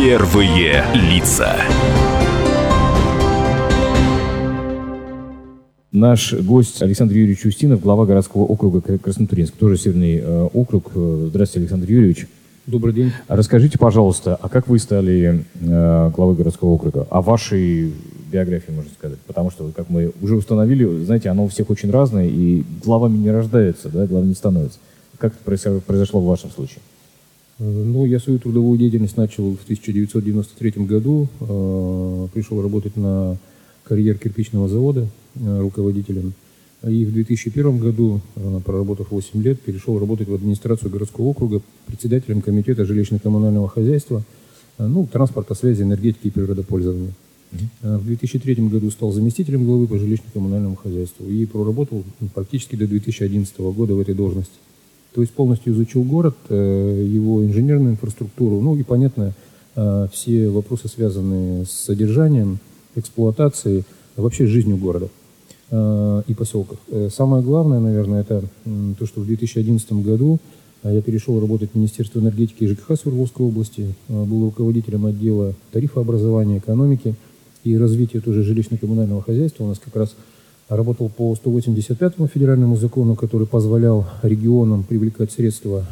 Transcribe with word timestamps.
Первые 0.00 0.84
лица. 0.94 1.56
Наш 5.90 6.34
гость 6.34 6.80
Александр 6.82 7.14
Юрьевич 7.14 7.44
Устинов, 7.44 7.80
глава 7.80 8.06
городского 8.06 8.44
округа 8.44 8.80
Краснотуринск, 8.80 9.54
тоже 9.54 9.76
северный 9.76 10.18
э, 10.18 10.42
округ. 10.54 10.92
Здравствуйте, 10.94 11.64
Александр 11.64 11.90
Юрьевич. 11.90 12.28
Добрый 12.68 12.94
день. 12.94 13.10
Расскажите, 13.26 13.76
пожалуйста, 13.76 14.38
а 14.40 14.48
как 14.48 14.68
вы 14.68 14.78
стали 14.78 15.44
э, 15.60 16.10
главой 16.14 16.36
городского 16.36 16.74
округа? 16.74 17.08
О 17.10 17.20
вашей 17.20 17.92
биографии, 18.30 18.70
можно 18.70 18.92
сказать. 18.96 19.18
Потому 19.26 19.50
что, 19.50 19.72
как 19.74 19.90
мы 19.90 20.12
уже 20.22 20.36
установили, 20.36 20.84
знаете, 21.02 21.28
оно 21.28 21.46
у 21.46 21.48
всех 21.48 21.70
очень 21.70 21.90
разное, 21.90 22.28
и 22.28 22.62
главами 22.84 23.16
не 23.16 23.32
рождаются, 23.32 23.88
да, 23.88 24.06
главами 24.06 24.28
не 24.28 24.34
становятся. 24.34 24.78
Как 25.18 25.32
это 25.32 25.80
произошло 25.80 26.20
в 26.20 26.26
вашем 26.26 26.52
случае? 26.52 26.78
Э, 27.58 27.64
ну, 27.64 28.06
я 28.06 28.20
свою 28.20 28.38
трудовую 28.38 28.78
деятельность 28.78 29.16
начал 29.16 29.56
в 29.56 29.62
1993 29.64 30.84
году. 30.84 31.28
Э, 31.40 32.28
пришел 32.32 32.62
работать 32.62 32.96
на 32.96 33.36
карьер 33.84 34.18
кирпичного 34.18 34.68
завода 34.68 35.08
э, 35.36 35.60
руководителем. 35.60 36.32
И 36.86 37.04
в 37.04 37.12
2001 37.12 37.78
году, 37.78 38.20
проработав 38.64 39.10
8 39.10 39.42
лет, 39.42 39.60
перешел 39.60 39.98
работать 39.98 40.28
в 40.28 40.34
администрацию 40.34 40.92
городского 40.92 41.24
округа 41.24 41.60
председателем 41.86 42.40
комитета 42.40 42.84
жилищно-коммунального 42.84 43.66
хозяйства, 43.66 44.22
ну, 44.78 45.04
транспорта, 45.04 45.56
связи, 45.56 45.82
энергетики 45.82 46.28
и 46.28 46.30
природопользования. 46.30 47.14
В 47.82 48.04
2003 48.04 48.68
году 48.68 48.92
стал 48.92 49.10
заместителем 49.10 49.64
главы 49.64 49.88
по 49.88 49.94
жилищно-коммунальному 49.94 50.76
хозяйству 50.76 51.26
и 51.26 51.46
проработал 51.46 52.04
практически 52.32 52.76
до 52.76 52.86
2011 52.86 53.58
года 53.58 53.94
в 53.94 54.00
этой 54.00 54.14
должности. 54.14 54.54
То 55.14 55.22
есть 55.22 55.32
полностью 55.32 55.72
изучил 55.72 56.02
город, 56.02 56.36
его 56.48 57.44
инженерную 57.44 57.92
инфраструктуру, 57.92 58.60
ну 58.60 58.76
и, 58.76 58.82
понятно, 58.82 59.32
все 60.12 60.48
вопросы, 60.48 60.88
связанные 60.88 61.64
с 61.64 61.70
содержанием, 61.70 62.58
эксплуатацией, 62.94 63.84
вообще 64.16 64.46
жизнью 64.46 64.76
города 64.76 65.08
э, 65.70 66.22
и 66.26 66.34
поселков. 66.34 66.78
Э, 66.88 67.08
самое 67.12 67.42
главное, 67.42 67.80
наверное, 67.80 68.20
это 68.20 68.44
то, 68.98 69.06
что 69.06 69.20
в 69.20 69.26
2011 69.26 69.92
году 69.94 70.38
э, 70.82 70.94
я 70.94 71.02
перешел 71.02 71.40
работать 71.40 71.70
в 71.72 71.74
Министерство 71.76 72.20
энергетики 72.20 72.64
и 72.64 72.66
ЖКХ 72.66 72.98
Свердловской 73.00 73.46
области, 73.46 73.94
был 74.08 74.46
руководителем 74.46 75.06
отдела 75.06 75.54
тарифообразования, 75.72 76.58
экономики 76.58 77.14
и 77.64 77.76
развития 77.76 78.20
тоже 78.20 78.42
жилищно-коммунального 78.42 79.22
хозяйства. 79.22 79.64
У 79.64 79.68
нас 79.68 79.78
как 79.78 79.94
раз 79.96 80.14
работал 80.68 81.08
по 81.08 81.34
185 81.34 82.18
му 82.18 82.26
федеральному 82.26 82.76
закону, 82.76 83.16
который 83.16 83.46
позволял 83.46 84.06
регионам 84.22 84.82
привлекать 84.82 85.32
средства 85.32 85.84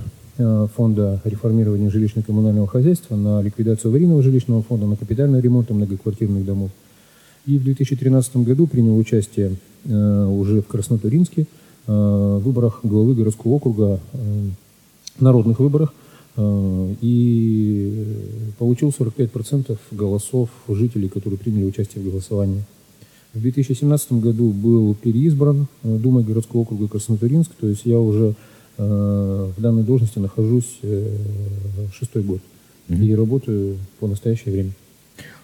фонда 0.76 1.22
реформирования 1.24 1.88
жилищно-коммунального 1.88 2.66
хозяйства 2.66 3.16
на 3.16 3.40
ликвидацию 3.40 3.88
аварийного 3.88 4.22
жилищного 4.22 4.62
фонда, 4.62 4.86
на 4.86 4.96
капитальный 4.96 5.40
ремонт 5.40 5.70
многоквартирных 5.70 6.44
домов. 6.44 6.70
И 7.46 7.58
в 7.58 7.64
2013 7.64 8.38
году 8.38 8.66
принял 8.66 8.98
участие 8.98 9.56
э, 9.84 10.24
уже 10.26 10.62
в 10.62 10.66
Краснотуринске 10.66 11.42
э, 11.42 11.46
в 11.86 12.40
выборах 12.40 12.80
главы 12.82 13.14
городского 13.14 13.52
округа, 13.52 14.00
э, 14.12 14.48
народных 15.20 15.60
выборах, 15.60 15.94
и 16.38 18.04
получил 18.58 18.90
45% 18.90 19.78
голосов 19.90 20.50
жителей, 20.68 21.08
которые 21.08 21.38
приняли 21.38 21.64
участие 21.64 22.04
в 22.04 22.10
голосовании. 22.10 22.62
В 23.36 23.40
2017 23.42 24.12
году 24.12 24.50
был 24.50 24.94
переизбран 24.94 25.66
Думой 25.82 26.24
городского 26.24 26.62
округа 26.62 26.88
Краснотуринск, 26.88 27.50
то 27.60 27.68
есть 27.68 27.82
я 27.84 27.98
уже 27.98 28.34
в 28.78 29.54
данной 29.58 29.82
должности 29.82 30.18
нахожусь 30.18 30.80
шестой 31.92 32.22
год 32.22 32.40
mm-hmm. 32.88 33.04
и 33.04 33.14
работаю 33.14 33.76
по 34.00 34.06
настоящее 34.06 34.54
время. 34.54 34.70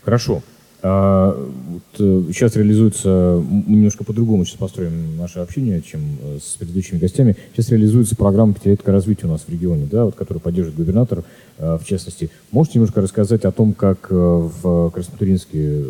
Хорошо. 0.03 0.43
А, 0.85 1.39
вот, 1.69 1.83
э, 2.01 2.23
сейчас 2.33 2.57
реализуется, 2.57 3.41
мы 3.49 3.77
немножко 3.77 4.03
по-другому 4.03 4.45
сейчас 4.45 4.57
построим 4.57 5.17
наше 5.17 5.39
общение, 5.39 5.81
чем 5.81 6.01
э, 6.21 6.39
с 6.43 6.57
предыдущими 6.57 6.99
гостями. 6.99 7.37
Сейчас 7.53 7.71
реализуется 7.71 8.17
программа 8.17 8.55
«Пятилетка 8.55 8.91
развития» 8.91 9.27
у 9.27 9.31
нас 9.31 9.43
в 9.47 9.49
регионе, 9.49 9.87
да, 9.89 10.05
вот, 10.05 10.17
которую 10.17 10.41
поддерживает 10.41 10.77
губернатор, 10.77 11.23
э, 11.59 11.79
в 11.81 11.87
частности. 11.87 12.31
Можете 12.51 12.81
немножко 12.81 13.01
рассказать 13.01 13.45
о 13.45 13.53
том, 13.53 13.75
как 13.75 14.11
в 14.11 14.91
Краснотуринске, 14.91 15.85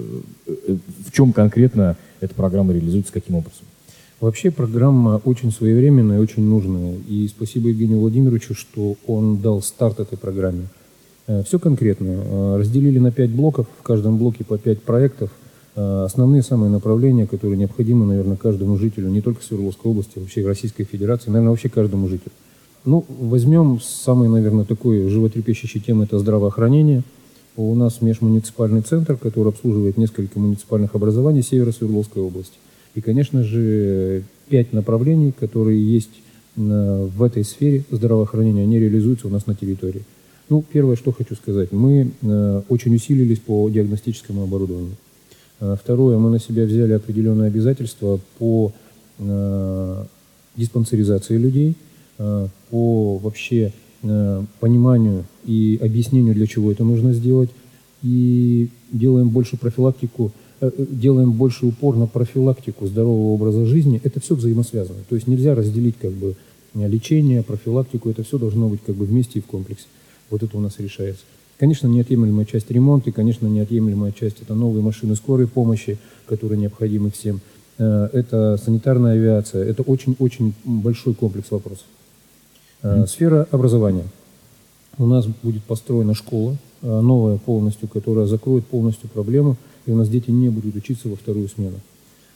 в 0.47 1.11
чем 1.11 1.33
конкретно 1.33 1.97
эта 2.21 2.35
программа 2.35 2.75
реализуется, 2.75 3.15
каким 3.15 3.37
образом? 3.37 3.65
Вообще 4.21 4.51
программа 4.51 5.21
очень 5.25 5.51
своевременная 5.51 6.21
очень 6.21 6.45
нужная. 6.45 6.97
И 7.09 7.27
спасибо 7.29 7.71
Евгению 7.71 7.99
Владимировичу, 7.99 8.55
что 8.55 8.97
он 9.07 9.39
дал 9.39 9.63
старт 9.63 10.01
этой 10.01 10.19
программе. 10.19 10.69
Э, 11.27 11.43
Все 11.47 11.59
конкретно. 11.59 12.07
Э, 12.09 12.57
разделили 12.59 12.99
на 12.99 13.11
пять 13.13 13.31
блоков, 13.31 13.67
в 13.79 13.83
каждом 13.83 14.19
блоке 14.19 14.45
по 14.45 14.59
пять 14.59 14.83
проектов. 14.83 15.31
Э, 15.77 16.05
основные 16.05 16.43
самые 16.43 16.71
направления, 16.71 17.27
которые 17.27 17.57
необходимы, 17.59 18.07
наверное, 18.07 18.37
каждому 18.37 18.77
жителю, 18.77 19.09
не 19.09 19.21
только 19.21 19.43
Свердловской 19.43 19.91
области, 19.91 20.13
а 20.17 20.21
вообще 20.21 20.47
Российской 20.47 20.85
Федерации, 20.85 21.31
наверное, 21.31 21.51
вообще 21.51 21.69
каждому 21.69 22.09
жителю. 22.09 22.33
Ну, 22.85 23.05
возьмем 23.09 23.81
самый, 23.81 24.29
наверное, 24.29 24.65
такой 24.65 25.09
животрепещущий 25.09 25.81
тему– 25.81 26.03
это 26.05 26.19
здравоохранение. 26.19 27.05
У 27.57 27.73
нас 27.77 28.01
межмуниципальный 28.01 28.81
центр, 28.81 29.17
который 29.17 29.51
обслуживает 29.51 29.97
несколько 29.99 30.41
муниципальных 30.41 30.95
образований 30.97 31.43
севера 31.43 31.71
Свердловской 31.71 32.23
области. 32.23 32.57
И, 32.97 33.01
конечно 33.01 33.45
же, 33.45 34.25
пять 34.49 34.73
направлений, 34.73 35.33
которые 35.33 35.81
есть 35.81 36.11
в 36.57 37.23
этой 37.23 37.45
сфере 37.45 37.85
здравоохранения, 37.91 38.63
они 38.63 38.79
реализуются 38.79 39.29
у 39.29 39.31
нас 39.31 39.47
на 39.47 39.55
территории. 39.55 40.03
Ну, 40.53 40.63
первое, 40.71 40.97
что 40.97 41.13
хочу 41.13 41.35
сказать. 41.35 41.73
Мы 41.73 42.11
э, 42.21 42.63
очень 42.69 42.95
усилились 42.95 43.39
по 43.39 43.71
диагностическому 43.71 44.43
оборудованию. 44.43 44.97
Э, 45.61 45.77
второе, 45.83 46.19
мы 46.19 46.29
на 46.29 46.39
себя 46.39 46.65
взяли 46.65 46.93
определенные 46.93 47.47
обязательства 47.47 48.21
по 48.39 48.71
э, 49.19 50.05
диспансеризации 50.55 51.39
людей, 51.39 51.75
э, 52.19 52.49
по 52.69 53.17
вообще 53.17 53.73
э, 54.03 54.45
пониманию 54.61 55.25
и 55.47 55.81
объяснению, 55.81 56.35
для 56.35 56.47
чего 56.47 56.71
это 56.71 56.85
нужно 56.85 57.15
сделать. 57.15 57.49
И 58.03 58.69
делаем 58.93 59.31
больше 59.31 59.57
профилактику, 59.57 60.33
э, 60.61 60.71
э 60.77 60.87
делаем 60.91 61.33
больше 61.33 61.65
упор 61.65 61.97
на 61.97 62.07
профилактику 62.07 62.87
здорового 62.87 63.33
образа 63.33 63.65
жизни. 63.65 64.03
Это 64.05 64.21
все 64.21 64.35
взаимосвязано. 64.35 64.99
То 65.09 65.15
есть 65.15 65.27
нельзя 65.27 65.55
разделить 65.55 65.95
как 65.99 66.13
бы 66.13 66.35
лечение, 66.75 67.43
профилактику. 67.43 68.11
Это 68.11 68.23
все 68.23 68.37
должно 68.37 68.69
быть 68.69 68.81
как 68.85 68.97
бы 68.97 69.07
вместе 69.07 69.39
и 69.39 69.43
в 69.43 69.47
комплексе. 69.47 69.87
Вот 70.31 70.43
это 70.43 70.57
у 70.57 70.61
нас 70.61 70.79
решается. 70.79 71.25
Конечно, 71.59 71.87
неотъемлемая 71.87 72.45
часть 72.45 72.71
ремонта, 72.71 73.11
и, 73.11 73.13
конечно, 73.13 73.47
неотъемлемая 73.47 74.13
часть– 74.13 74.41
это 74.43 74.55
новые 74.55 74.83
машины 74.83 75.15
скорой 75.15 75.47
помощи, 75.47 75.99
которые 76.27 76.59
необходимы 76.59 77.11
всем. 77.11 77.41
Э, 77.79 78.09
это 78.13 78.59
санитарная 78.63 79.13
авиация. 79.13 79.65
Это 79.65 79.83
очень-очень 79.83 80.55
большой 80.65 81.15
комплекс 81.15 81.51
вопросов. 81.51 81.87
Mm. 82.83 83.07
Сфера 83.07 83.47
образования. 83.53 84.07
У 84.99 85.07
нас 85.07 85.27
будет 85.43 85.63
построена 85.63 86.15
школа, 86.15 86.57
э, 86.83 87.01
новая 87.01 87.39
полностью, 87.39 87.89
которая 87.89 88.27
закроет 88.27 88.67
полностью 88.67 89.09
проблему, 89.09 89.57
и 89.87 89.93
у 89.93 89.97
нас 89.97 90.09
дети 90.09 90.31
не 90.31 90.49
будут 90.49 90.75
учиться 90.75 91.09
во 91.09 91.17
вторую 91.17 91.49
смену. 91.49 91.77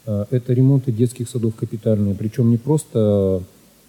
Это 0.04 0.52
ремонты 0.52 0.92
детских 0.92 1.28
садов 1.28 1.56
капитальные, 1.56 2.14
причем 2.14 2.48
не 2.48 2.58
просто 2.58 3.42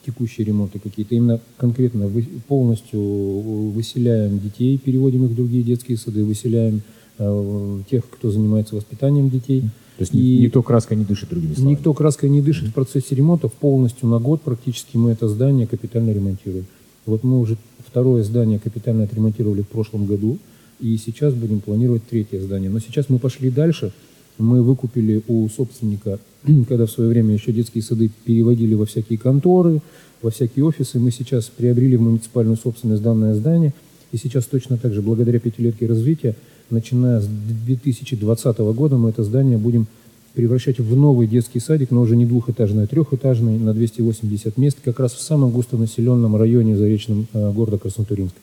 текущие 0.08 0.48
ремонты 0.48 0.80
какие-то, 0.80 1.14
именно 1.16 1.40
конкретно 1.58 2.10
полностью 2.48 3.02
выселяем 3.02 4.40
детей, 4.40 4.78
переводим 4.78 5.26
их 5.26 5.32
в 5.32 5.36
другие 5.36 5.64
детские 5.64 5.98
сады, 5.98 6.24
выселяем 6.24 6.82
э, 7.20 7.82
тех, 7.92 8.10
кто 8.10 8.32
занимается 8.32 8.76
воспитанием 8.76 9.30
детей. 9.30 9.62
То 9.98 10.04
есть 10.04 10.14
и 10.14 10.40
никто 10.40 10.64
краской 10.64 10.96
не 10.96 11.04
дышит, 11.04 11.30
другими 11.30 11.54
словами? 11.54 11.72
Никто 11.74 11.94
краской 11.94 12.30
не 12.30 12.42
дышит 12.42 12.70
в 12.70 12.74
процессе 12.74 13.16
ремонта. 13.16 13.50
Полностью 13.50 14.08
на 14.08 14.20
год 14.20 14.42
практически 14.42 14.96
мы 14.96 15.12
это 15.12 15.28
здание 15.28 15.68
капитально 15.68 16.12
ремонтируем. 16.12 16.66
Вот 17.06 17.24
мы 17.24 17.40
уже 17.40 17.58
второе 17.86 18.24
здание 18.24 18.60
капитально 18.60 19.04
отремонтировали 19.04 19.62
в 19.62 19.68
прошлом 19.68 20.06
году, 20.06 20.38
и 20.80 20.96
сейчас 20.98 21.34
будем 21.34 21.60
планировать 21.62 22.08
третье 22.08 22.40
здание. 22.40 22.70
Но 22.70 22.80
сейчас 22.80 23.10
мы 23.10 23.18
пошли 23.18 23.50
дальше. 23.50 23.92
Мы 24.38 24.62
выкупили 24.62 25.22
у 25.28 25.48
собственника 25.50 26.20
когда 26.68 26.86
в 26.86 26.92
свое 26.92 27.10
время 27.10 27.34
еще 27.34 27.52
детские 27.52 27.84
сады 27.84 28.10
переводили 28.26 28.74
во 28.74 28.86
всякие 28.86 29.20
конторы, 29.20 29.82
во 30.22 30.32
всякие 30.32 30.66
офисы, 30.66 31.00
мы 31.00 31.12
сейчас 31.12 31.46
приобрели 31.46 31.98
в 31.98 32.02
муниципальную 32.02 32.58
собственность 32.58 33.04
данное 33.04 33.34
здание, 33.36 33.74
и 34.12 34.18
сейчас 34.18 34.46
точно 34.46 34.78
так 34.78 34.94
же, 34.94 35.02
благодаря 35.02 35.40
пятилетке 35.40 35.86
развития, 35.86 36.36
начиная 36.70 37.22
с 37.22 37.28
2020 37.28 38.58
года 38.58 38.98
мы 38.98 39.10
это 39.10 39.24
здание 39.24 39.58
будем 39.58 39.88
превращать 40.34 40.80
в 40.80 40.96
новый 40.96 41.28
детский 41.28 41.60
садик, 41.60 41.92
но 41.92 42.02
уже 42.02 42.16
не 42.16 42.26
двухэтажный, 42.26 42.84
а 42.84 42.88
трехэтажный, 42.88 43.58
на 43.58 43.74
280 43.74 44.58
мест, 44.58 44.78
как 44.84 45.00
раз 45.00 45.14
в 45.14 45.22
самом 45.22 45.50
густонаселенном 45.50 46.36
районе 46.36 46.78
заречном 46.78 47.28
э, 47.34 47.52
города 47.52 47.78
Краснотуринска. 47.80 48.38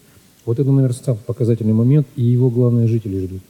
Вот 0.45 0.59
это, 0.59 0.71
наверное, 0.71 0.97
самый 0.97 1.19
показательный 1.19 1.73
момент, 1.73 2.07
и 2.17 2.25
его 2.25 2.51
главные 2.51 2.89
жители 2.89 3.25
ждут. 3.25 3.41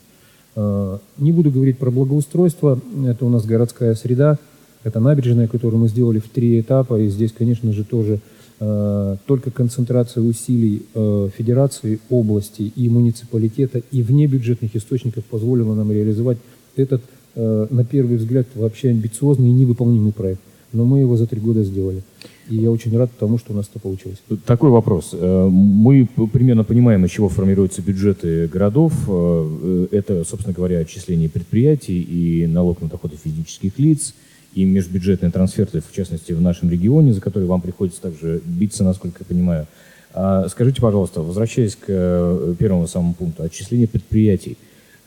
Э, 0.55 0.97
не 1.17 1.31
буду 1.31 1.51
говорить 1.51 1.77
про 1.77 1.91
благоустройство, 1.91 2.79
это 3.05 3.25
у 3.25 3.29
нас 3.29 3.45
городская 3.45 3.93
среда, 3.95 4.37
это 4.83 4.99
набережная, 4.99 5.47
которую 5.47 5.81
мы 5.81 5.87
сделали 5.89 6.19
в 6.19 6.29
три 6.29 6.59
этапа, 6.61 6.99
и 6.99 7.09
здесь, 7.09 7.33
конечно 7.37 7.73
же, 7.73 7.83
тоже 7.83 8.19
э, 8.59 9.17
только 9.25 9.51
концентрация 9.51 10.23
усилий 10.23 10.85
э, 10.93 11.29
федерации, 11.35 11.99
области 12.09 12.71
и 12.75 12.89
муниципалитета 12.89 13.81
и 13.91 14.01
внебюджетных 14.01 14.75
источников 14.75 15.25
позволила 15.25 15.75
нам 15.75 15.91
реализовать 15.91 16.37
этот, 16.75 17.01
на 17.35 17.83
первый 17.83 18.15
взгляд, 18.15 18.47
вообще 18.55 18.89
амбициозный 18.89 19.49
и 19.49 19.51
невыполнимый 19.51 20.13
проект. 20.13 20.39
Но 20.75 20.83
мы 20.83 20.99
его 20.99 21.15
за 21.15 21.25
три 21.25 21.39
года 21.39 21.63
сделали. 21.63 22.03
И 22.49 22.57
я 22.57 22.69
очень 22.69 22.95
рад 22.97 23.09
тому, 23.17 23.37
что 23.39 23.53
у 23.53 23.55
нас 23.55 23.67
это 23.69 23.79
получилось. 23.79 24.17
Такой 24.45 24.69
вопрос. 24.69 25.11
Э, 25.13 25.47
мы 25.49 26.05
примерно 26.31 26.63
понимаем, 26.63 27.05
из 27.05 27.11
чего 27.11 27.29
формируются 27.29 27.81
бюджеты 27.81 28.47
городов. 28.47 28.93
Э, 29.07 29.87
это, 29.91 30.23
собственно 30.25 30.53
говоря, 30.53 30.79
отчисление 30.79 31.29
предприятий 31.29 32.01
и 32.01 32.45
налог 32.45 32.81
на 32.81 32.89
доходы 32.89 33.15
физических 33.15 33.79
лиц, 33.79 34.13
и 34.53 34.65
межбюджетные 34.65 35.31
трансферты, 35.31 35.81
в 35.81 35.91
частности, 35.95 36.33
в 36.33 36.41
нашем 36.41 36.69
регионе, 36.69 37.13
за 37.13 37.21
которые 37.21 37.47
вам 37.47 37.61
приходится 37.61 38.01
также 38.01 38.41
биться, 38.45 38.83
насколько 38.83 39.17
я 39.21 39.25
понимаю. 39.25 39.67
А 40.13 40.47
скажите, 40.49 40.81
пожалуйста, 40.81 41.21
возвращаясь 41.21 41.75
к 41.75 41.85
э, 41.87 42.55
первому 42.59 42.87
самому 42.87 43.13
пункту, 43.13 43.43
отчисление 43.43 43.87
предприятий, 43.87 44.57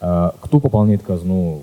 а 0.01 0.35
кто 0.41 0.61
пополняет 0.61 1.03
казну 1.03 1.63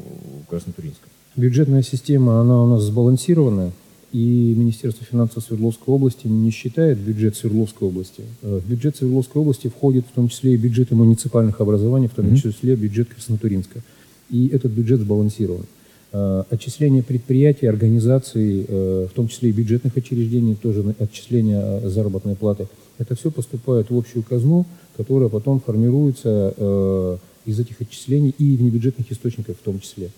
Краснотуринска? 0.50 1.08
Бюджетная 1.36 1.82
система, 1.82 2.40
она 2.40 2.64
у 2.64 2.68
нас 2.68 2.84
сбалансированная 2.84 3.72
и 4.16 4.54
Министерство 4.56 5.06
финансов 5.06 5.44
Свердловской 5.44 5.94
области 5.94 6.26
не 6.26 6.50
считает 6.50 6.98
бюджет 6.98 7.36
Свердловской 7.36 7.90
области. 7.90 8.24
Э, 8.44 8.62
в 8.64 8.70
бюджет 8.70 8.96
Свердловской 8.96 9.42
области 9.42 9.68
входит 9.68 10.06
в 10.10 10.16
том 10.16 10.30
числе 10.30 10.54
и 10.54 10.58
бюджеты 10.58 10.96
муниципальных 10.96 11.60
образований, 11.60 12.08
в 12.08 12.14
том 12.14 12.28
mm-hmm. 12.28 12.38
числе 12.38 12.78
бюджет 12.78 13.10
Краснотуринска. 13.10 13.82
И 14.30 14.48
этот 14.48 14.72
бюджет 14.72 15.02
сбалансирован. 15.02 15.66
Э, 16.14 16.44
отчисление 16.50 17.04
предприятий, 17.04 17.66
организаций, 17.66 18.66
э, 18.66 19.08
в 19.12 19.14
том 19.14 19.28
числе 19.28 19.50
и 19.50 19.52
бюджетных 19.52 19.98
учреждений, 19.98 20.56
тоже 20.56 20.96
отчисление 20.98 21.82
заработной 21.90 22.38
платы, 22.38 22.70
это 22.98 23.16
все 23.16 23.30
поступает 23.32 23.90
в 23.90 23.98
общую 23.98 24.24
казну, 24.24 24.66
которая 24.96 25.28
потом 25.28 25.60
формируется 25.60 27.20
из 27.46 27.60
этих 27.60 27.82
отчислений 27.82 28.34
и 28.38 28.56
внебюджетных 28.56 29.12
источников 29.12 29.58
в 29.58 29.64
том 29.66 29.82
числе. 29.82 30.10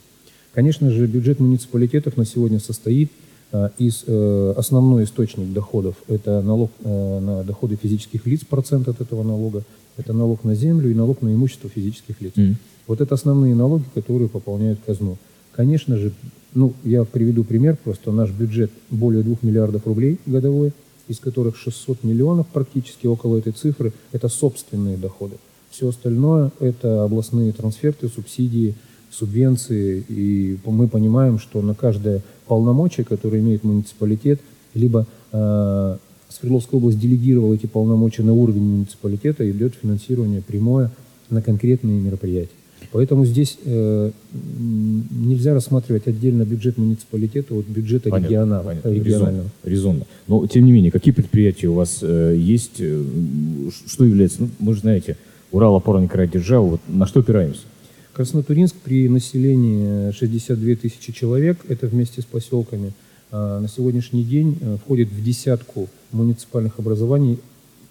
Конечно 0.54 0.92
же, 0.92 1.08
бюджет 1.08 1.40
муниципалитетов 1.40 2.16
на 2.16 2.26
сегодня 2.26 2.60
состоит 2.60 3.10
из, 3.78 4.04
э, 4.08 4.54
основной 4.58 5.06
источник 5.06 5.54
доходов– 5.54 5.96
это 6.08 6.42
налог 6.42 6.72
э, 6.84 7.20
на 7.20 7.44
доходы 7.44 7.78
физических 7.82 8.26
лиц, 8.26 8.42
процент 8.44 8.88
от 8.88 9.00
этого 9.00 9.24
налога, 9.24 9.64
это 9.96 10.14
налог 10.14 10.44
на 10.44 10.54
землю 10.54 10.92
и 10.92 10.94
налог 10.94 11.22
на 11.22 11.34
имущество 11.34 11.70
физических 11.70 12.20
лиц. 12.22 12.34
Mm. 12.36 12.56
Вот 12.88 13.02
это 13.02 13.16
основные 13.16 13.56
налоги, 13.56 13.86
которые 13.94 14.30
пополняют 14.30 14.80
казну. 14.86 15.18
Конечно 15.54 15.98
же, 15.98 16.12
ну, 16.54 16.74
я 16.84 17.04
приведу 17.04 17.44
пример, 17.44 17.78
просто 17.82 18.12
наш 18.12 18.32
бюджет 18.32 18.72
более 18.90 19.24
2 19.24 19.38
миллиардов 19.42 19.88
рублей 19.88 20.20
годовой, 20.26 20.74
из 21.08 21.20
которых 21.20 21.56
600 21.56 22.04
миллионов, 22.04 22.48
практически 22.48 23.08
около 23.08 23.38
этой 23.38 23.54
цифры, 23.54 23.94
это 24.12 24.28
собственные 24.28 24.98
доходы. 24.98 25.38
Все 25.72 25.88
остальное– 25.88 26.52
это 26.60 27.04
областные 27.04 27.52
трансферты, 27.54 28.10
субсидии, 28.10 28.76
субвенции, 29.18 30.04
и 30.08 30.58
мы 30.66 30.88
понимаем, 30.88 31.40
что 31.40 31.62
на 31.62 31.74
каждое 31.74 32.22
полномочия, 32.48 33.04
которые 33.04 33.42
имеет 33.42 33.64
муниципалитет, 33.64 34.40
либо 34.74 35.06
э, 35.32 35.98
Свердловская 36.30 36.78
область 36.78 37.00
делегировала 37.00 37.54
эти 37.54 37.66
полномочия 37.66 38.24
на 38.24 38.34
уровень 38.34 38.64
муниципалитета, 38.64 39.50
идет 39.50 39.74
финансирование 39.82 40.42
прямое 40.42 40.92
на 41.30 41.42
конкретные 41.42 42.00
мероприятия. 42.00 42.52
Поэтому 42.92 43.26
здесь 43.26 43.58
э, 43.66 44.12
нельзя 45.12 45.54
рассматривать 45.54 46.08
отдельно 46.08 46.44
бюджет 46.44 46.78
муниципалитета 46.78 47.54
от 47.56 47.66
бюджета 47.66 48.10
понятно, 48.10 48.28
региона, 48.28 48.62
понятно. 48.64 48.90
регионального. 48.90 49.50
Резонно, 49.64 50.00
резонно. 50.00 50.06
Но, 50.28 50.48
тем 50.48 50.66
не 50.66 50.72
менее, 50.72 50.92
какие 50.92 51.14
предприятия 51.14 51.68
у 51.68 51.74
вас 51.74 52.00
э, 52.02 52.36
есть? 52.38 52.80
Э, 52.80 53.04
что 53.88 54.06
является, 54.06 54.44
ну, 54.44 54.50
вы 54.60 54.74
же 54.74 54.82
знаете, 54.82 55.18
Урал, 55.52 55.76
опорный 55.76 56.08
край 56.08 56.28
державы, 56.28 56.72
вот 56.72 56.82
на 56.88 57.08
что 57.08 57.22
опираемся? 57.22 57.62
Краснотуринск 58.18 58.76
при 58.78 59.08
населении 59.10 60.10
62 60.12 60.74
тысячи 60.74 61.14
человек, 61.14 61.60
это 61.68 61.86
вместе 61.86 62.24
с 62.24 62.26
поселками, 62.26 62.92
а, 63.30 63.60
на 63.60 63.68
сегодняшний 63.68 64.24
день 64.24 64.58
э, 64.60 64.78
входит 64.84 65.10
в 65.10 65.24
десятку 65.24 65.88
муниципальных 66.12 66.80
образований, 66.80 67.38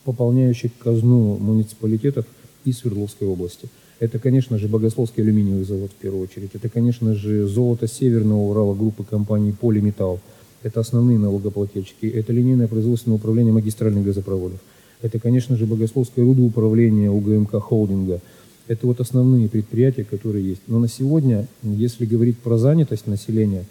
пополняющих 0.03 0.73
казну 0.83 1.39
муниципалитетов 1.39 2.27
и 2.65 2.73
Свердловской 2.73 3.29
области. 3.29 3.69
Это, 4.01 4.19
конечно 4.19 4.59
же, 4.59 4.67
Богословский 4.67 5.23
алюминиевый 5.23 5.65
завод 5.65 5.93
в 5.93 6.03
первую 6.03 6.25
очередь. 6.25 6.51
Это, 6.55 6.69
конечно 6.69 7.15
же, 7.15 7.47
золото 7.47 7.87
Северного 7.87 8.51
Урала 8.51 8.75
группы 8.75 9.05
компаний 9.05 9.53
«Полиметалл». 9.53 10.19
Это 10.65 10.81
основные 10.81 11.21
налогоплательщики. 11.21 12.07
Это 12.07 12.33
линейное 12.33 12.67
производственное 12.67 13.19
управление 13.19 13.53
магистральных 13.53 14.05
газопроводов. 14.05 14.59
Это, 15.03 15.21
конечно 15.21 15.57
же, 15.57 15.67
Богословское 15.67 16.25
рудоуправление 16.25 17.13
УГМК 17.13 17.63
холдинга– 17.63 18.21
это 18.69 18.87
вот 18.87 19.01
основные 19.01 19.49
предприятия, 19.49 20.05
которые 20.05 20.47
есть. 20.47 20.63
Но 20.67 20.79
на 20.79 20.89
сегодня, 20.89 21.47
если 21.63 22.05
говорить 22.05 22.39
про 22.39 22.59
занятость 22.59 23.07
населения, 23.07 23.65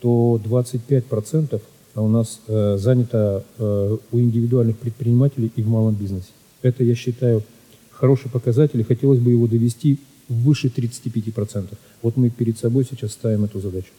то 0.00 0.40
25% 0.44 1.60
у 1.96 2.08
нас 2.08 2.40
э, 2.46 2.76
занято 2.78 3.44
э, 3.58 3.96
у 4.12 4.18
индивидуальных 4.18 4.78
предпринимателей 4.78 5.52
и 5.56 5.62
в 5.62 5.68
малом 5.68 5.94
бизнесе. 5.94 6.28
Это, 6.62 6.84
я 6.84 6.94
считаю, 6.94 7.42
хороший 7.90 8.30
показатель, 8.30 8.80
и 8.80 8.84
хотелось 8.84 9.18
бы 9.18 9.30
его 9.30 9.46
довести 9.46 9.98
выше 10.28 10.68
35%. 10.68 11.68
Вот 12.02 12.16
мы 12.16 12.30
перед 12.30 12.58
собой 12.58 12.86
сейчас 12.88 13.12
ставим 13.12 13.44
эту 13.44 13.60
задачу. 13.60 13.90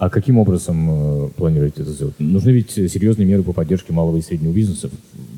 А 0.00 0.08
каким 0.08 0.38
образом 0.38 1.26
э, 1.26 1.28
планируете 1.36 1.82
это 1.82 1.90
сделать? 1.90 2.14
Нужны 2.18 2.52
ведь 2.52 2.70
серьезные 2.70 3.26
меры 3.26 3.42
по 3.42 3.52
поддержке 3.52 3.92
малого 3.92 4.16
и 4.16 4.22
среднего 4.22 4.50
бизнеса 4.50 4.88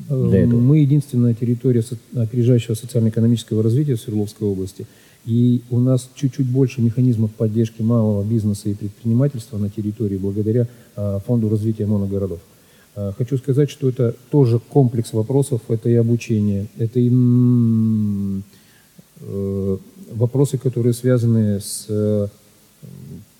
для 0.07 0.45
этого? 0.45 0.57
Мы 0.57 0.77
единственная 0.77 1.33
территория 1.33 1.83
опережающего 2.15 2.73
социально-экономического 2.73 3.61
развития 3.61 3.95
в 3.95 3.99
Свердловской 3.99 4.47
области. 4.47 4.87
И 5.25 5.63
у 5.69 5.79
нас 5.79 6.09
чуть-чуть 6.15 6.47
больше 6.47 6.81
механизмов 6.81 7.31
поддержки 7.31 7.81
малого 7.81 8.23
бизнеса 8.23 8.69
и 8.69 8.73
предпринимательства 8.73 9.57
на 9.57 9.69
территории 9.69 10.15
благодаря 10.15 10.69
а, 10.95 11.19
Фонду 11.19 11.49
развития 11.49 11.85
моногородов. 11.85 12.39
А, 12.95 13.11
хочу 13.17 13.37
сказать, 13.37 13.69
что 13.69 13.89
это 13.89 14.15
тоже 14.31 14.59
комплекс 14.59 15.11
вопросов. 15.11 15.59
Это 15.67 15.89
и 15.89 15.95
обучение, 15.95 16.67
это 16.77 17.01
и 17.01 17.11
э, 19.19 19.77
вопросы, 20.13 20.57
которые 20.57 20.93
связаны 20.93 21.59
с 21.59 22.29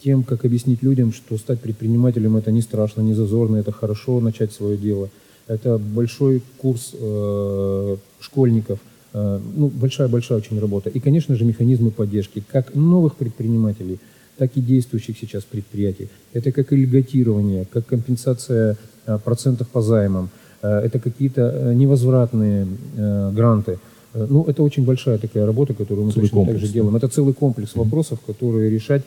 тем, 0.03 0.23
как 0.23 0.45
объяснить 0.45 0.83
людям, 0.83 1.13
что 1.13 1.37
стать 1.37 1.59
предпринимателем 1.61 2.35
это 2.35 2.51
не 2.51 2.61
страшно, 2.61 3.01
не 3.01 3.13
зазорно, 3.13 3.57
это 3.57 3.71
хорошо 3.71 4.19
начать 4.19 4.51
свое 4.51 4.77
дело. 4.77 5.09
Это 5.47 5.77
большой 5.77 6.41
курс 6.57 6.93
э, 6.93 7.97
школьников, 8.19 8.79
э, 9.13 9.39
ну, 9.55 9.67
большая-большая 9.67 10.37
очень 10.39 10.59
работа. 10.59 10.89
И, 10.89 10.99
конечно 10.99 11.35
же, 11.35 11.45
механизмы 11.45 11.91
поддержки, 11.91 12.43
как 12.51 12.75
новых 12.75 13.15
предпринимателей, 13.15 13.99
так 14.37 14.51
и 14.55 14.61
действующих 14.61 15.17
сейчас 15.17 15.43
предприятий. 15.43 16.09
Это 16.33 16.51
как 16.51 16.73
и 16.73 16.75
льготирование, 16.75 17.65
как 17.71 17.85
компенсация 17.85 18.77
э, 19.05 19.19
процентов 19.23 19.67
по 19.67 19.81
займам, 19.81 20.29
э, 20.61 20.67
это 20.67 20.99
какие-то 20.99 21.41
э, 21.41 21.73
невозвратные 21.73 22.67
э, 22.97 23.31
гранты. 23.33 23.79
Э, 24.13 24.27
ну, 24.29 24.43
это 24.47 24.63
очень 24.63 24.85
большая 24.85 25.17
такая 25.17 25.45
работа, 25.45 25.73
которую 25.73 26.05
мы 26.05 26.11
целый 26.11 26.23
точно 26.23 26.37
комплекс. 26.37 26.59
так 26.59 26.67
же 26.67 26.73
делаем. 26.73 26.95
Это 26.95 27.07
целый 27.07 27.33
комплекс 27.33 27.75
вопросов, 27.75 28.19
которые 28.25 28.69
решать 28.69 29.03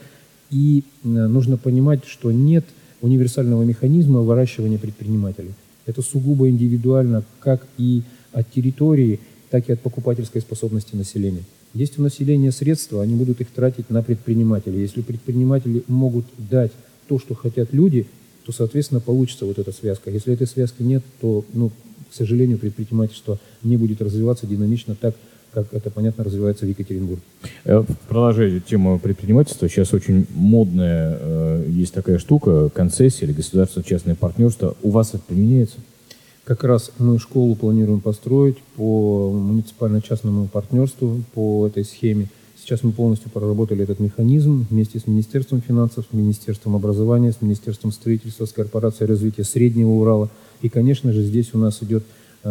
и 0.50 0.84
э, 1.04 1.08
нужно 1.08 1.56
понимать, 1.56 2.04
что 2.06 2.32
нет 2.32 2.64
универсального 3.00 3.62
механизма 3.62 4.20
выращивания 4.20 4.78
предпринимателей. 4.78 5.52
Это 5.86 6.02
сугубо 6.02 6.48
индивидуально 6.48 7.24
как 7.40 7.66
и 7.78 8.02
от 8.32 8.50
территории, 8.50 9.20
так 9.50 9.68
и 9.68 9.72
от 9.72 9.80
покупательской 9.80 10.40
способности 10.40 10.96
населения. 10.96 11.44
Есть 11.74 11.98
у 11.98 12.02
населения 12.02 12.52
средства, 12.52 13.02
они 13.02 13.14
будут 13.14 13.40
их 13.40 13.48
тратить 13.48 13.90
на 13.90 14.02
предпринимателей. 14.02 14.80
Если 14.80 15.02
предприниматели 15.02 15.84
могут 15.88 16.24
дать 16.38 16.72
то, 17.06 17.18
что 17.18 17.34
хотят 17.34 17.72
люди, 17.72 18.06
то, 18.44 18.52
соответственно, 18.52 19.00
получится 19.00 19.44
вот 19.44 19.58
эта 19.58 19.72
связка. 19.72 20.10
Если 20.10 20.32
этой 20.32 20.46
связки 20.46 20.82
нет, 20.82 21.02
то, 21.20 21.44
ну, 21.52 21.70
к 22.10 22.14
сожалению, 22.14 22.58
предпринимательство 22.58 23.38
не 23.62 23.76
будет 23.76 24.00
развиваться 24.00 24.46
динамично 24.46 24.94
так, 24.94 25.14
как 25.56 25.72
это, 25.72 25.90
понятно, 25.90 26.22
развивается 26.22 26.66
в 26.66 26.68
Екатеринбурге. 26.68 27.22
Э, 27.64 27.78
в 27.78 27.86
продолжение 28.08 28.60
темы 28.60 28.98
предпринимательства, 28.98 29.70
сейчас 29.70 29.94
очень 29.94 30.26
модная 30.34 31.16
э, 31.18 31.64
есть 31.70 31.94
такая 31.94 32.18
штука, 32.18 32.68
концессия 32.68 33.24
или 33.24 33.32
государственно-частное 33.32 34.14
партнерство. 34.14 34.76
У 34.82 34.90
вас 34.90 35.14
это 35.14 35.22
применяется? 35.26 35.78
Как 36.44 36.62
раз 36.62 36.92
мы 36.98 37.18
школу 37.18 37.56
планируем 37.56 38.00
построить 38.00 38.58
по 38.76 39.32
муниципально-частному 39.32 40.48
партнерству, 40.48 41.22
по 41.32 41.66
этой 41.66 41.84
схеме. 41.84 42.28
Сейчас 42.62 42.82
мы 42.82 42.92
полностью 42.92 43.30
проработали 43.30 43.82
этот 43.82 43.98
механизм 43.98 44.66
вместе 44.68 44.98
с 44.98 45.06
Министерством 45.06 45.62
финансов, 45.62 46.04
с 46.10 46.14
Министерством 46.14 46.76
образования, 46.76 47.32
с 47.32 47.40
Министерством 47.40 47.92
строительства, 47.92 48.44
с 48.44 48.52
Корпорацией 48.52 49.08
развития 49.08 49.44
Среднего 49.44 49.90
Урала. 49.90 50.28
И, 50.60 50.68
конечно 50.68 51.12
же, 51.12 51.22
здесь 51.22 51.54
у 51.54 51.58
нас 51.58 51.82
идет 51.82 52.04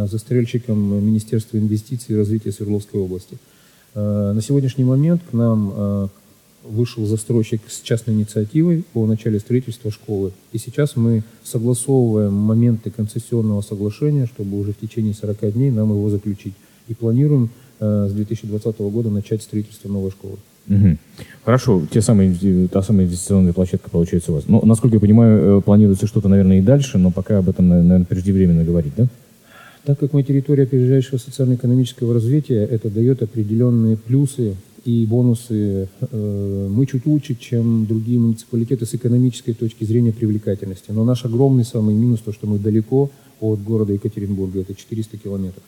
застрельщиком 0.09 1.05
Министерства 1.05 1.57
инвестиций 1.57 2.15
и 2.15 2.17
развития 2.17 2.51
Свердловской 2.51 2.99
области. 2.99 3.37
Э, 3.93 4.33
на 4.33 4.41
сегодняшний 4.41 4.83
момент 4.83 5.21
к 5.29 5.33
нам 5.33 5.73
э, 5.75 6.07
вышел 6.63 7.05
застройщик 7.05 7.61
с 7.67 7.81
частной 7.81 8.13
инициативой 8.13 8.83
по 8.93 9.05
начале 9.05 9.39
строительства 9.39 9.91
школы. 9.91 10.31
И 10.51 10.57
сейчас 10.57 10.95
мы 10.95 11.23
согласовываем 11.43 12.33
моменты 12.33 12.91
концессионного 12.91 13.61
соглашения, 13.61 14.25
чтобы 14.25 14.59
уже 14.59 14.73
в 14.73 14.77
течение 14.77 15.13
40 15.13 15.53
дней 15.53 15.71
нам 15.71 15.89
его 15.91 16.09
заключить. 16.09 16.53
И 16.87 16.93
планируем 16.93 17.49
э, 17.79 18.07
с 18.09 18.13
2020 18.13 18.77
года 18.79 19.09
начать 19.09 19.41
строительство 19.41 19.89
новой 19.89 20.11
школы. 20.11 20.37
Угу. 20.67 20.97
Хорошо, 21.43 21.83
те 21.91 22.01
самые, 22.01 22.67
та 22.67 22.81
самая 22.81 23.05
инвестиционная 23.05 23.53
площадка 23.53 23.89
получается 23.89 24.31
у 24.31 24.35
вас. 24.35 24.45
Ну, 24.47 24.65
насколько 24.65 24.95
я 24.95 24.99
понимаю, 24.99 25.59
э, 25.59 25.61
планируется 25.61 26.07
что-то, 26.07 26.27
наверное, 26.27 26.59
и 26.59 26.61
дальше, 26.61 26.97
но 26.97 27.11
пока 27.11 27.37
об 27.37 27.49
этом, 27.49 27.69
наверное, 27.69 28.05
преждевременно 28.05 28.63
говорить, 28.63 28.93
да? 28.97 29.07
Так 29.85 29.99
как 29.99 30.13
мы 30.13 30.23
территория 30.23 30.63
опережающего 30.63 31.17
социально-экономического 31.17 32.15
развития, 32.15 32.63
это 32.63 32.89
дает 32.89 33.21
определенные 33.21 33.97
плюсы 33.97 34.55
и 34.83 35.05
бонусы. 35.05 35.87
Э, 36.01 36.67
мы 36.71 36.87
чуть 36.87 37.05
лучше, 37.05 37.35
чем 37.35 37.85
другие 37.85 38.17
муниципалитеты 38.19 38.87
с 38.87 38.95
экономической 38.95 39.53
точки 39.53 39.83
зрения 39.83 40.11
привлекательности. 40.11 40.89
Но 40.89 41.03
наш 41.03 41.23
огромный 41.25 41.65
самый 41.65 41.93
минус, 41.93 42.21
то, 42.21 42.33
что 42.33 42.47
мы 42.47 42.57
далеко 42.57 43.11
от 43.39 43.63
города 43.63 43.93
Екатеринбурга, 43.93 44.61
это 44.61 44.73
400 44.73 45.17
километров. 45.17 45.63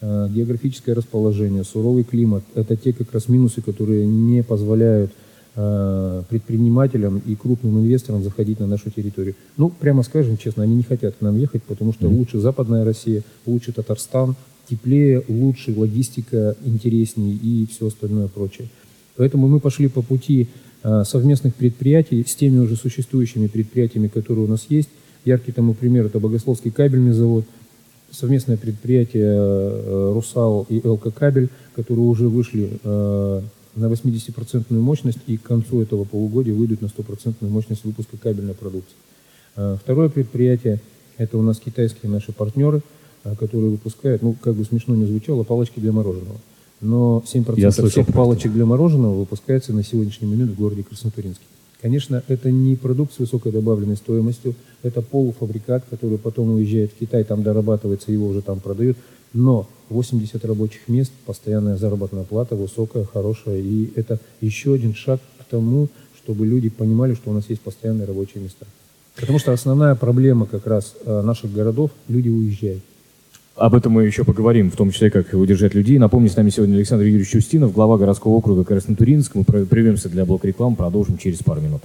Э, 0.00 0.28
географическое 0.34 0.96
расположение, 0.96 1.62
суровый 1.62 2.02
климат– 2.02 2.42
это 2.56 2.76
те 2.76 2.92
как 2.92 3.12
раз 3.12 3.28
минусы, 3.28 3.62
которые 3.62 4.04
не 4.04 4.42
позволяют 4.42 5.12
предпринимателям 5.54 7.22
и 7.24 7.36
крупным 7.36 7.78
инвесторам 7.78 8.24
заходить 8.24 8.58
на 8.58 8.66
нашу 8.66 8.90
территорию. 8.90 9.36
Ну, 9.56 9.68
прямо 9.68 10.02
скажем 10.02 10.36
честно, 10.36 10.64
они 10.64 10.74
не 10.74 10.82
хотят 10.82 11.14
к 11.14 11.20
нам 11.20 11.38
ехать, 11.38 11.62
потому 11.62 11.92
что 11.92 12.06
mm-hmm. 12.06 12.16
лучше 12.16 12.40
Западная 12.40 12.84
Россия, 12.84 13.22
лучше 13.46 13.72
Татарстан, 13.72 14.34
теплее, 14.68 15.22
лучше 15.28 15.72
логистика, 15.76 16.56
интереснее 16.64 17.34
и 17.34 17.66
все 17.70 17.86
остальное 17.86 18.28
прочее. 18.28 18.68
Поэтому 19.16 19.46
мы 19.48 19.60
пошли 19.60 19.88
по 19.88 20.02
пути 20.02 20.48
э, 20.82 21.04
совместных 21.04 21.54
предприятий 21.54 22.24
с 22.26 22.34
теми 22.34 22.58
уже 22.58 22.76
существующими 22.76 23.46
предприятиями, 23.46 24.08
которые 24.08 24.46
у 24.46 24.48
нас 24.48 24.66
есть. 24.68 24.88
Яркий 25.24 25.52
тому 25.52 25.74
пример– 25.74 26.06
это 26.06 26.18
Богословский 26.18 26.70
кабельный 26.70 27.12
завод, 27.12 27.44
совместное 28.10 28.56
предприятие 28.56 29.24
э, 29.24 30.12
«Русал» 30.12 30.66
и 30.68 30.84
«ЛК 30.86 31.14
Кабель», 31.14 31.48
которые 31.76 32.06
уже 32.06 32.28
вышли 32.28 32.70
на 33.76 33.86
80% 33.86 34.72
мощность 34.72 35.18
и 35.26 35.36
к 35.36 35.42
концу 35.42 35.82
этого 35.82 36.04
полугодия 36.04 36.54
выйдут 36.54 36.82
на 36.82 36.86
100% 36.86 37.34
мощность 37.48 37.84
выпуска 37.84 38.16
кабельной 38.16 38.54
продукции. 38.54 38.96
А, 39.56 39.76
второе 39.76 40.08
предприятие– 40.08 40.80
это 41.18 41.38
у 41.38 41.42
нас 41.42 41.58
китайские 41.58 42.10
наши 42.10 42.32
партнеры, 42.32 42.82
а, 43.24 43.34
которые 43.36 43.70
выпускают, 43.70 44.22
ну, 44.22 44.34
как 44.40 44.54
бы 44.54 44.64
смешно 44.64 44.94
не 44.94 45.06
звучало, 45.06 45.42
палочки 45.42 45.80
для 45.80 45.92
мороженого. 45.92 46.38
Но 46.80 47.22
7% 47.26 47.58
Я 47.58 47.70
всех 47.70 48.06
палочек 48.12 48.52
для 48.52 48.66
мороженого 48.66 49.18
выпускается 49.18 49.72
на 49.72 49.82
сегодняшний 49.82 50.28
момент 50.28 50.52
в 50.52 50.58
городе 50.58 50.82
Краснотуринске. 50.82 51.44
Конечно, 51.80 52.22
это 52.28 52.50
не 52.50 52.76
продукт 52.76 53.12
с 53.12 53.18
высокой 53.18 53.52
добавленной 53.52 53.96
стоимостью, 53.96 54.54
это 54.82 55.02
полуфабрикат, 55.02 55.84
который 55.90 56.18
потом 56.18 56.54
уезжает 56.54 56.92
в 56.92 56.98
Китай, 56.98 57.24
там 57.24 57.42
дорабатывается, 57.42 58.10
его 58.10 58.26
уже 58.26 58.40
там 58.40 58.60
продают. 58.60 58.96
Но 59.34 59.66
80 59.90 60.42
рабочих 60.44 60.88
мест, 60.88 61.12
постоянная 61.26 61.76
заработная 61.76 62.22
плата 62.22 62.54
высокая, 62.54 63.04
хорошая. 63.04 63.58
И 63.58 63.90
это 63.96 64.18
еще 64.40 64.74
один 64.74 64.94
шаг 64.94 65.20
к 65.40 65.44
тому, 65.50 65.88
чтобы 66.22 66.46
люди 66.46 66.68
понимали, 66.70 67.14
что 67.14 67.30
у 67.30 67.34
нас 67.34 67.44
есть 67.48 67.60
постоянные 67.60 68.06
рабочие 68.06 68.42
места. 68.42 68.64
Потому 69.16 69.38
что 69.38 69.52
основная 69.52 69.94
проблема 69.94 70.46
как 70.46 70.66
раз 70.66 70.94
э, 71.04 71.22
наших 71.22 71.52
городов– 71.52 71.90
люди 72.08 72.28
уезжают. 72.28 72.82
Об 73.56 73.74
этом 73.74 73.92
мы 73.92 74.04
еще 74.04 74.24
поговорим, 74.24 74.70
в 74.70 74.76
том 74.76 74.90
числе, 74.90 75.10
как 75.10 75.32
удержать 75.32 75.74
людей. 75.74 75.98
Напомню, 75.98 76.28
с 76.28 76.36
нами 76.36 76.50
сегодня 76.50 76.74
Александр 76.76 77.04
Юрьевич 77.04 77.34
Устинов, 77.36 77.72
глава 77.72 77.98
городского 77.98 78.32
округа 78.32 78.64
Краснотуринск. 78.64 79.36
Мы 79.36 79.44
прервемся 79.44 80.08
для 80.08 80.24
блока 80.24 80.48
рекламы, 80.48 80.74
продолжим 80.74 81.18
через 81.18 81.38
пару 81.38 81.60
минут. 81.60 81.82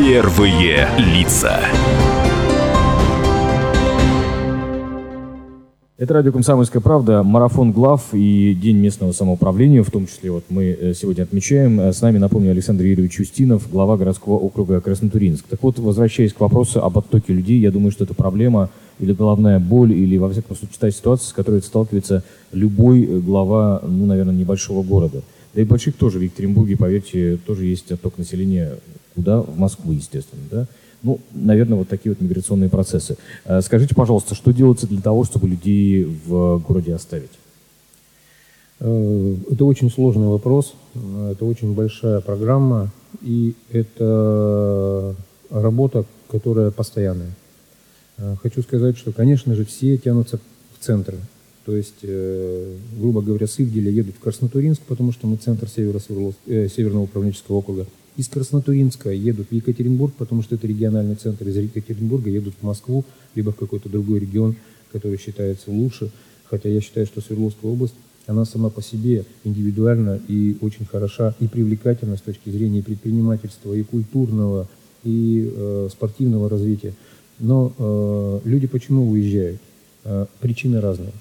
Первые 0.00 0.88
лица. 0.96 1.60
Это 5.98 6.14
радио 6.14 6.32
«Комсомольская 6.32 6.80
правда», 6.80 7.22
марафон 7.22 7.70
глав 7.70 8.14
и 8.14 8.54
День 8.54 8.78
местного 8.78 9.12
самоуправления, 9.12 9.82
в 9.82 9.90
том 9.90 10.06
числе 10.06 10.30
вот 10.30 10.44
мы 10.48 10.68
э, 10.68 10.94
сегодня 10.94 11.24
отмечаем. 11.24 11.78
Э, 11.78 11.92
с 11.92 12.00
нами, 12.00 12.16
напомню, 12.16 12.52
Александр 12.52 12.84
Юрьевич 12.84 13.20
Устинов, 13.20 13.70
глава 13.70 13.98
городского 13.98 14.38
округа 14.38 14.80
Краснотуринск. 14.80 15.44
Так 15.50 15.62
вот, 15.62 15.78
возвращаясь 15.78 16.32
к 16.32 16.40
вопросу 16.40 16.82
об 16.82 16.96
оттоке 16.96 17.34
людей, 17.34 17.60
я 17.60 17.70
думаю, 17.70 17.92
что 17.92 18.04
это 18.04 18.14
проблема 18.14 18.70
или 19.00 19.12
головная 19.12 19.58
боль, 19.58 19.92
или, 19.92 20.16
во 20.16 20.30
всяком 20.30 20.56
случае, 20.56 20.78
та 20.80 20.90
ситуация, 20.90 21.28
с 21.28 21.34
которой 21.34 21.60
сталкивается 21.60 22.24
любой 22.52 23.02
э, 23.04 23.18
глава, 23.18 23.82
ну, 23.86 24.06
наверное, 24.06 24.34
небольшого 24.34 24.82
города. 24.82 25.20
Да 25.54 25.60
и 25.60 25.64
больших 25.64 25.96
тоже, 25.96 26.18
в 26.18 26.22
Екатеринбурге, 26.22 26.76
поверьте, 26.76 27.38
тоже 27.46 27.66
есть 27.66 27.90
отток 27.90 28.18
населения 28.18 28.78
Куда? 29.14 29.42
В 29.42 29.58
Москву, 29.58 29.92
естественно. 29.92 30.42
Да? 30.50 30.66
Ну, 31.02 31.20
наверное, 31.32 31.78
вот 31.78 31.88
такие 31.88 32.12
вот 32.12 32.20
миграционные 32.20 32.70
процессы. 32.70 33.16
Э, 33.44 33.60
скажите, 33.60 33.94
пожалуйста, 33.94 34.34
что 34.34 34.52
делается 34.52 34.86
для 34.86 35.00
того, 35.00 35.24
чтобы 35.24 35.48
людей 35.48 36.04
в 36.04 36.58
городе 36.58 36.94
оставить? 36.94 37.30
Э, 38.78 39.36
это 39.50 39.64
очень 39.64 39.90
сложный 39.90 40.28
вопрос, 40.28 40.74
это 40.94 41.44
очень 41.44 41.74
большая 41.74 42.20
программа, 42.20 42.90
и 43.22 43.54
это 43.70 45.14
работа, 45.50 46.04
которая 46.30 46.70
постоянная. 46.70 47.34
Э, 48.18 48.36
хочу 48.42 48.62
сказать, 48.62 48.96
что, 48.96 49.12
конечно 49.12 49.54
же, 49.54 49.64
все 49.64 49.96
тянутся 49.96 50.38
в 50.78 50.84
центр. 50.84 51.16
То 51.70 51.76
есть, 51.76 52.04
грубо 52.98 53.22
говоря, 53.22 53.46
с 53.46 53.60
Ивделя 53.60 53.92
едут 53.92 54.16
в 54.16 54.18
Краснотуринск, 54.18 54.82
потому 54.88 55.12
что 55.12 55.28
мы 55.28 55.36
центр 55.36 55.68
Северного 55.68 57.04
управленческого 57.04 57.58
округа 57.58 57.86
из 58.16 58.28
Краснотуринска 58.28 59.10
едут 59.10 59.48
в 59.50 59.54
Екатеринбург, 59.54 60.14
потому 60.16 60.42
что 60.42 60.54
это 60.54 60.66
региональный 60.66 61.14
центр, 61.14 61.48
из 61.48 61.56
Екатеринбурга 61.56 62.28
едут 62.28 62.54
в 62.60 62.64
Москву, 62.64 63.04
либо 63.34 63.52
в 63.52 63.56
какой-то 63.56 63.88
другой 63.88 64.20
регион, 64.20 64.56
который 64.92 65.18
считается 65.18 65.70
лучше. 65.70 66.10
Хотя 66.44 66.68
я 66.68 66.80
считаю, 66.80 67.06
что 67.06 67.20
Свердловская 67.20 67.70
область, 67.70 67.94
она 68.26 68.44
сама 68.44 68.68
по 68.68 68.82
себе 68.82 69.24
индивидуальна 69.44 70.20
и 70.28 70.56
очень 70.60 70.84
хороша 70.84 71.34
и 71.40 71.46
привлекательна 71.46 72.16
с 72.16 72.20
точки 72.20 72.50
зрения 72.50 72.82
предпринимательства, 72.82 73.72
и 73.72 73.82
культурного, 73.82 74.68
и 75.02 75.50
э, 75.50 75.88
спортивного 75.90 76.50
развития. 76.50 76.94
Но 77.38 77.72
э, 77.78 78.40
люди 78.44 78.66
почему 78.66 79.10
уезжают? 79.10 79.60
Э, 80.04 80.26
причины 80.40 80.80
разные. 80.80 81.12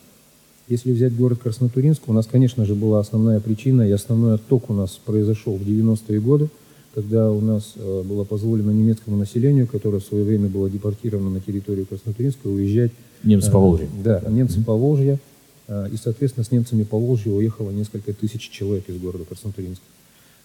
Если 0.69 0.93
взять 0.93 1.15
город 1.15 1.39
Краснотуринск, 1.43 2.03
у 2.07 2.13
нас, 2.13 2.25
конечно 2.25 2.65
же, 2.65 2.75
была 2.75 2.99
основная 2.99 3.41
причина, 3.41 3.81
и 3.81 3.91
основной 3.91 4.35
отток 4.35 4.69
у 4.69 4.73
нас 4.73 4.91
произошел 5.03 5.57
в 5.57 5.61
90-е 5.61 6.21
годы– 6.21 6.49
когда 6.93 7.31
у 7.31 7.39
нас 7.39 7.73
э, 7.75 8.03
было 8.03 8.23
позволено 8.23 8.71
немецкому 8.71 9.17
населению, 9.17 9.67
которое 9.67 9.99
в 9.99 10.03
свое 10.03 10.23
время 10.23 10.49
было 10.49 10.69
депортировано 10.69 11.29
на 11.29 11.39
территорию 11.39 11.85
Краснотуринска, 11.85 12.47
уезжать. 12.47 12.91
Немцы 13.23 13.51
по 13.51 13.59
Волжье. 13.59 13.88
Да, 14.03 14.21
немцы 14.27 14.63
по 14.63 14.73
Волжье. 14.73 15.19
И, 15.67 15.97
соответственно, 16.01 16.43
с 16.43 16.51
немцами 16.51 16.83
по 16.83 16.97
Волжье 16.97 17.31
уехало 17.31 17.69
несколько 17.69 18.11
тысяч 18.11 18.49
человек 18.49 18.89
из 18.89 18.97
города 18.97 19.23
Краснотуринска. 19.25 19.83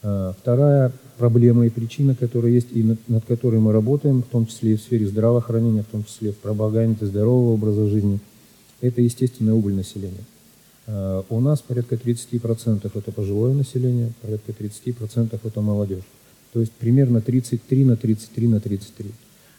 Вторая 0.03 0.93
проблема 1.17 1.67
и 1.67 1.71
причина, 1.71 2.15
которая 2.15 2.53
есть 2.53 2.69
и 2.73 2.83
над, 2.83 2.99
над 3.09 3.25
которой 3.25 3.59
мы 3.59 3.73
работаем, 3.73 4.23
в 4.23 4.27
том 4.27 4.45
числе 4.45 4.75
и 4.75 4.77
в 4.77 4.81
сфере 4.81 5.07
здравоохранения, 5.07 5.83
в 5.83 5.87
том 5.87 6.05
числе 6.05 6.33
в 6.33 6.37
пропаганде 6.37 7.07
здорового 7.07 7.55
образа 7.55 7.89
жизни, 7.89 8.21
это 8.89 9.01
естественная 9.01 9.55
убыль 9.55 9.75
населения. 9.75 10.25
У 10.87 11.41
нас 11.41 11.61
порядка 11.61 11.95
30% 11.95 12.91
это 12.93 13.13
пожилое 13.13 13.55
население, 13.55 14.13
порядка 14.21 14.53
30% 14.53 15.39
это 15.43 15.61
молодежь. 15.61 16.05
То 16.53 16.61
есть 16.61 16.73
примерно 16.73 17.21
33 17.21 17.85
на 17.85 17.97
33 17.97 18.49
на 18.49 18.61
33. 18.61 19.11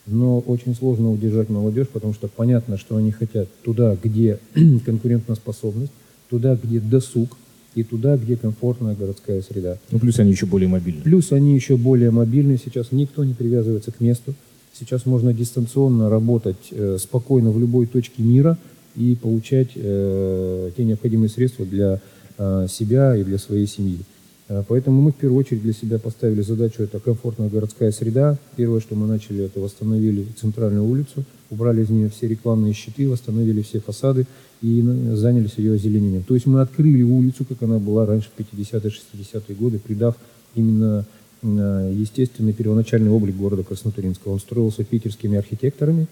Но 0.08 0.39
очень 0.39 0.75
сложно 0.75 1.12
удержать 1.12 1.50
молодежь, 1.50 1.88
потому 1.89 2.13
что 2.13 2.27
понятно, 2.27 2.77
что 2.77 2.96
они 2.96 3.12
хотят 3.12 3.50
туда, 3.63 3.98
где 4.01 4.39
конкурентоспособность, 4.86 5.91
туда, 6.29 6.55
где 6.55 6.79
досуг, 6.79 7.36
и 7.74 7.84
туда, 7.84 8.15
где 8.15 8.38
комфортная 8.38 8.96
городская 8.96 9.41
среда. 9.41 9.77
Ну, 9.91 10.00
плюс 10.00 10.17
они 10.20 10.32
еще 10.32 10.46
более 10.46 10.70
мобильны. 10.70 11.01
Плюс 11.01 11.32
они 11.34 11.53
еще 11.55 11.75
более 11.75 12.10
мобильны. 12.10 12.58
Сейчас 12.63 12.91
никто 12.91 13.25
не 13.25 13.34
привязывается 13.34 13.91
к 13.91 14.00
месту. 14.00 14.34
Сейчас 14.77 15.05
можно 15.05 15.34
дистанционно 15.34 16.10
работать 16.10 16.72
э, 16.72 16.98
спокойно 17.00 17.51
в 17.51 17.60
любой 17.60 17.86
точке 17.86 18.24
мира 18.24 18.58
и 18.96 19.16
получать 19.16 19.70
э, 19.75 20.72
те 20.75 20.84
необходимые 20.84 21.30
средства 21.30 21.66
для 21.66 22.00
э, 22.38 22.68
себя 22.70 23.16
и 23.16 23.24
для 23.24 23.38
своей 23.38 23.68
семьи. 23.68 24.00
Э, 24.48 24.64
поэтому 24.68 25.02
мы 25.02 25.12
в 25.12 25.16
первую 25.16 25.40
очередь 25.40 25.64
для 25.64 25.74
себя 25.74 26.00
поставили 26.00 26.42
задачу, 26.42 26.84
это 26.84 27.00
комфортная 27.00 27.50
городская 27.50 27.92
среда. 27.92 28.38
Первое, 28.56 28.80
что 28.80 28.96
мы 28.96 29.08
начали, 29.08 29.46
это 29.46 29.60
восстановили 29.60 30.25
центральную 30.40 30.86
улицу, 30.86 31.25
убрали 31.50 31.84
из 31.84 31.90
нее 31.90 32.10
все 32.10 32.28
рекламные 32.28 32.74
щиты, 32.74 33.10
восстановили 33.10 33.62
все 33.62 33.80
фасады 33.80 34.25
и 34.62 34.82
занялись 35.14 35.54
ее 35.58 35.74
озеленением. 35.74 36.24
То 36.24 36.34
есть 36.36 36.46
мы 36.46 36.62
открыли 36.62 37.04
улицу, 37.04 37.46
как 37.46 37.62
она 37.64 37.80
была 37.80 38.06
раньше 38.06 38.30
в 38.36 38.40
50-е, 38.40 38.92
60-е 38.92 39.56
годы, 39.56 39.80
придав 39.80 40.16
именно 40.56 41.06
естественный 41.46 42.54
первоначальный 42.54 43.12
облик 43.12 43.36
города 43.36 43.64
Краснотуринского. 43.64 44.34
Он 44.34 44.40
строился 44.40 44.84
питерскими 44.84 45.38
архитекторами, 45.38 46.08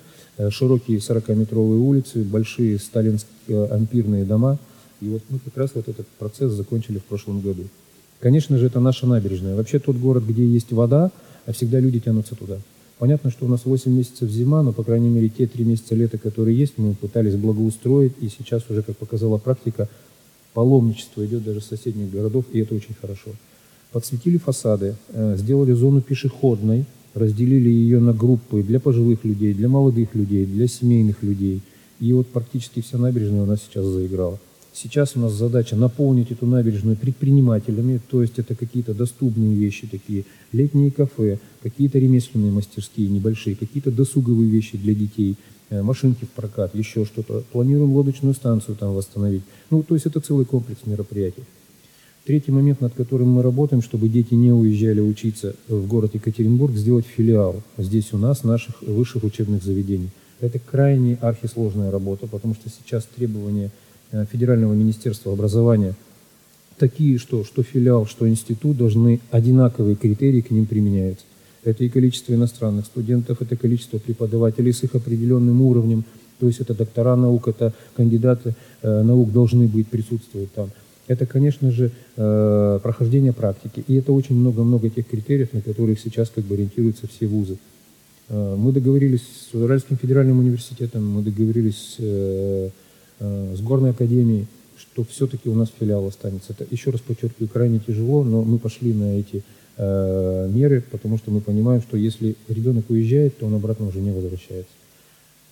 широкие 0.49 0.99
40-метровые 0.99 1.79
улицы, 1.79 2.23
большие 2.23 2.77
сталинские 2.79 3.65
ампирные 3.65 4.25
дома. 4.25 4.59
И 5.01 5.07
вот 5.09 5.21
мы 5.29 5.39
как 5.39 5.57
раз 5.57 5.71
вот 5.73 5.89
этот 5.89 6.07
процесс 6.19 6.51
закончили 6.51 6.99
в 6.99 7.03
прошлом 7.03 7.41
году. 7.41 7.63
Конечно 8.19 8.57
же, 8.57 8.67
это 8.67 8.79
наша 8.79 9.05
набережная. 9.05 9.55
Вообще 9.55 9.79
тот 9.79 9.97
город, 9.97 10.23
где 10.25 10.45
есть 10.45 10.71
вода, 10.71 11.11
всегда 11.51 11.79
люди 11.79 11.99
тянутся 11.99 12.35
туда. 12.35 12.57
Понятно, 12.99 13.31
что 13.31 13.45
у 13.45 13.49
нас 13.49 13.65
8 13.65 13.91
месяцев 13.91 14.29
зима, 14.29 14.63
но, 14.63 14.71
по 14.71 14.83
крайней 14.83 15.09
мере, 15.09 15.27
те 15.27 15.45
3 15.45 15.65
месяца 15.65 15.93
лета, 15.95 16.17
которые 16.17 16.57
есть, 16.57 16.77
мы 16.77 16.93
пытались 16.93 17.35
благоустроить, 17.35 18.13
и 18.21 18.29
сейчас 18.29 18.69
уже, 18.69 18.81
как 18.81 18.95
показала 18.95 19.37
практика, 19.39 19.89
паломничество 20.53 21.25
идет 21.25 21.43
даже 21.43 21.59
с 21.59 21.65
соседних 21.65 22.11
городов, 22.11 22.45
и 22.53 22.59
это 22.59 22.75
очень 22.75 22.93
хорошо. 22.93 23.31
Подсветили 23.93 24.37
фасады, 24.37 24.95
э, 25.09 25.37
сделали 25.37 25.71
зону 25.73 26.01
пешеходной, 26.01 26.85
разделили 27.13 27.69
ее 27.69 27.99
на 27.99 28.11
группы 28.11 28.63
для 28.63 28.79
пожилых 28.79 29.23
людей, 29.23 29.53
для 29.53 29.69
молодых 29.69 30.15
людей, 30.15 30.47
для 30.47 30.67
семейных 30.67 31.21
людей. 31.21 31.61
И 31.99 32.11
вот 32.11 32.25
практически 32.25 32.81
вся 32.81 32.97
набережная 32.97 33.43
у 33.43 33.45
нас 33.45 33.59
сейчас 33.61 33.85
заиграла. 33.85 34.39
Сейчас 34.73 35.15
у 35.15 35.19
нас 35.19 35.33
задача 35.33 35.75
наполнить 35.75 36.31
эту 36.31 36.47
набережную 36.47 36.97
предпринимателями, 36.97 38.01
то 38.09 38.23
есть 38.23 38.39
это 38.39 38.55
какие-то 38.55 38.95
доступные 38.95 39.53
вещи 39.53 39.85
такие, 39.85 40.25
летние 40.51 40.89
кафе, 40.89 41.37
какие-то 41.61 41.99
ремесленные 41.99 42.51
мастерские 42.51 43.09
небольшие, 43.09 43.55
какие-то 43.55 43.91
досуговые 43.91 44.49
вещи 44.49 44.75
для 44.75 44.95
детей, 44.95 45.35
э, 45.69 45.83
машинки 45.83 46.25
в 46.25 46.29
прокат, 46.29 46.73
еще 46.73 47.05
что-то. 47.05 47.43
Планируем 47.51 47.93
лодочную 47.93 48.33
станцию 48.33 48.75
там 48.75 48.95
восстановить. 48.95 49.43
Ну, 49.69 49.83
то 49.83 49.93
есть 49.93 50.07
это 50.07 50.19
целый 50.19 50.45
комплекс 50.45 50.79
мероприятий. 50.87 51.43
Третий 52.25 52.51
момент, 52.51 52.79
над 52.79 52.93
которым 52.93 53.31
мы 53.31 53.41
работаем, 53.41 53.81
чтобы 53.81 54.07
дети 54.07 54.33
не 54.33 54.51
уезжали 54.51 55.01
учиться 55.01 55.55
в 55.67 55.87
город 55.87 56.11
Екатеринбург, 56.13 56.73
сделать 56.75 57.05
филиал 57.05 57.61
здесь 57.77 58.13
у 58.13 58.17
нас, 58.17 58.43
наших 58.43 58.81
высших 58.81 59.23
учебных 59.23 59.63
заведений. 59.63 60.09
Это 60.39 60.59
крайне 60.59 61.15
архисложная 61.21 61.91
работа, 61.91 62.27
потому 62.27 62.53
что 62.53 62.69
сейчас 62.69 63.05
требования 63.05 63.71
Э, 64.13 64.25
Федерального 64.31 64.73
министерства 64.73 65.33
образования 65.33 65.95
такие, 66.77 67.17
что, 67.17 67.43
что 67.43 67.63
филиал, 67.63 68.05
что 68.05 68.29
институт 68.29 68.77
должны 68.77 69.19
одинаковые 69.31 69.95
критерии 69.95 70.41
к 70.41 70.51
ним 70.51 70.67
применяются. 70.67 71.25
Это 71.63 71.83
и 71.83 71.89
количество 71.89 72.33
иностранных 72.33 72.85
студентов, 72.85 73.41
это 73.41 73.55
количество 73.55 73.97
преподавателей 73.97 74.71
с 74.71 74.83
их 74.83 74.93
определенным 74.93 75.61
уровнем, 75.63 76.03
то 76.39 76.45
есть 76.45 76.59
это 76.59 76.75
доктора 76.75 77.15
наук, 77.15 77.47
это 77.47 77.73
кандидаты 77.95 78.53
э, 78.83 79.01
наук 79.01 79.31
должны 79.31 79.67
быть 79.67 79.87
присутствовать 79.87 80.53
там. 80.53 80.69
Это, 81.07 81.25
конечно 81.25 81.71
же, 81.71 81.91
э, 82.15 82.79
прохождение 82.81 83.33
практики. 83.33 83.83
И 83.87 83.95
это 83.95 84.13
очень 84.13 84.35
много-много 84.35 84.89
тех 84.89 85.07
критериев, 85.07 85.51
на 85.53 85.61
которых 85.61 85.99
сейчас 85.99 86.29
как 86.29 86.45
бы 86.45 86.55
ориентируются 86.55 87.07
все 87.07 87.27
вузы. 87.27 87.57
Э, 88.29 88.55
мы 88.57 88.71
договорились 88.71 89.21
с 89.21 89.53
Уральским 89.53 89.97
федеральным 89.97 90.39
университетом, 90.39 91.09
мы 91.09 91.21
договорились 91.21 91.95
э, 91.99 92.69
с 93.19 93.61
горной 93.61 93.91
академией, 93.91 94.47
что 94.77 95.03
все-таки 95.03 95.49
у 95.49 95.55
нас 95.55 95.71
филиал 95.77 96.07
останется. 96.07 96.53
Это, 96.53 96.65
еще 96.69 96.91
раз 96.91 97.01
подчеркиваю, 97.01 97.49
крайне 97.49 97.79
тяжело, 97.79 98.23
но 98.23 98.43
мы 98.43 98.59
пошли 98.59 98.93
на 98.93 99.17
эти 99.17 99.43
меры, 99.75 100.83
потому 100.91 101.17
что 101.17 101.31
мы 101.31 101.41
понимаем, 101.41 101.81
что 101.81 101.97
если 101.97 102.35
ребенок 102.47 102.91
уезжает, 102.91 103.39
то 103.39 103.47
он 103.47 103.55
обратно 103.55 103.87
уже 103.87 104.01
не 104.01 104.11
возвращается. 104.11 104.69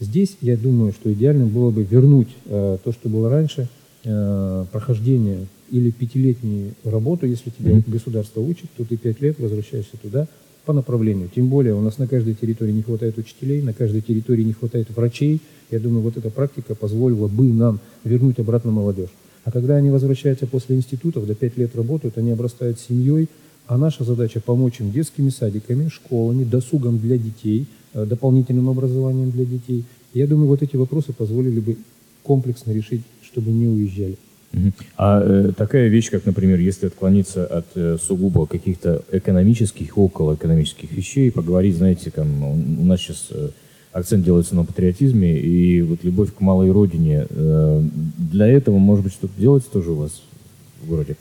Здесь, 0.01 0.35
я 0.41 0.57
думаю, 0.57 0.93
что 0.93 1.13
идеально 1.13 1.45
было 1.45 1.69
бы 1.69 1.83
вернуть 1.83 2.29
э, 2.47 2.79
то, 2.83 2.91
что 2.91 3.07
было 3.07 3.29
раньше, 3.29 3.69
э, 4.03 4.65
прохождение 4.71 5.47
или 5.69 5.91
пятилетнюю 5.91 6.73
работу, 6.83 7.25
если 7.25 7.49
тебя 7.49 7.71
mm-hmm. 7.71 7.91
государство 7.91 8.41
учит, 8.41 8.69
то 8.75 8.83
ты 8.83 8.97
пять 8.97 9.21
лет 9.21 9.39
возвращаешься 9.39 9.97
туда 10.01 10.27
по 10.65 10.73
направлению. 10.73 11.29
Тем 11.33 11.47
более 11.47 11.73
у 11.73 11.81
нас 11.81 11.97
на 11.97 12.07
каждой 12.07 12.35
территории 12.35 12.71
не 12.71 12.83
хватает 12.83 13.17
учителей, 13.17 13.61
на 13.61 13.73
каждой 13.73 14.01
территории 14.01 14.43
не 14.43 14.53
хватает 14.53 14.89
врачей, 14.95 15.41
я 15.71 15.79
думаю, 15.79 16.01
вот 16.01 16.17
эта 16.17 16.29
практика 16.29 16.75
позволила 16.75 17.27
бы 17.27 17.45
нам 17.45 17.79
вернуть 18.03 18.39
обратно 18.39 18.71
молодежь. 18.71 19.09
А 19.43 19.51
когда 19.51 19.77
они 19.77 19.89
возвращаются 19.89 20.45
после 20.45 20.75
институтов, 20.75 21.25
до 21.25 21.33
5 21.33 21.57
лет 21.57 21.75
работают, 21.75 22.17
они 22.17 22.31
обрастают 22.31 22.79
семьей, 22.79 23.27
а 23.67 23.77
наша 23.77 24.03
задача 24.03 24.41
помочь 24.41 24.81
им 24.81 24.91
детскими 24.91 25.29
садиками, 25.29 25.87
школами, 25.87 26.43
досугом 26.43 26.99
для 26.99 27.17
детей, 27.17 27.67
э, 27.93 28.05
дополнительным 28.05 28.69
образованием 28.69 29.31
для 29.31 29.45
детей. 29.45 29.85
Я 30.13 30.27
думаю, 30.27 30.47
вот 30.47 30.61
эти 30.61 30.75
вопросы 30.75 31.13
позволили 31.13 31.59
бы 31.59 31.77
комплексно 32.23 32.71
решить, 32.71 33.01
чтобы 33.31 33.51
не 33.51 33.67
уезжали. 33.67 34.17
А 34.97 35.21
э, 35.23 35.51
такая 35.55 35.87
вещь, 35.87 36.09
как, 36.09 36.25
например, 36.25 36.59
если 36.59 36.87
отклониться 36.87 37.45
от 37.45 37.65
э, 37.75 37.97
сугубо 38.01 38.45
каких-то 38.45 39.01
экономических, 39.11 39.97
около 39.97 40.35
экономических 40.35 40.91
вещей, 40.91 41.31
поговорить, 41.31 41.77
знаете, 41.77 42.11
там, 42.11 42.43
у 42.43 42.85
нас 42.85 42.99
сейчас 42.99 43.27
э, 43.31 43.49
акцент 43.93 44.25
делается 44.25 44.55
на 44.55 44.65
патриотизме 44.65 45.39
и 45.39 45.81
вот 45.81 46.03
любовь 46.03 46.33
к 46.33 46.41
малой 46.41 46.69
родине. 46.71 47.27
Э, 47.29 47.81
для 48.17 48.47
этого, 48.47 48.77
может 48.77 49.05
быть, 49.05 49.13
что-то 49.13 49.39
делается 49.39 49.69
тоже 49.71 49.91
у 49.91 49.95
вас 49.95 50.21
в 50.83 50.89
городе? 50.89 51.15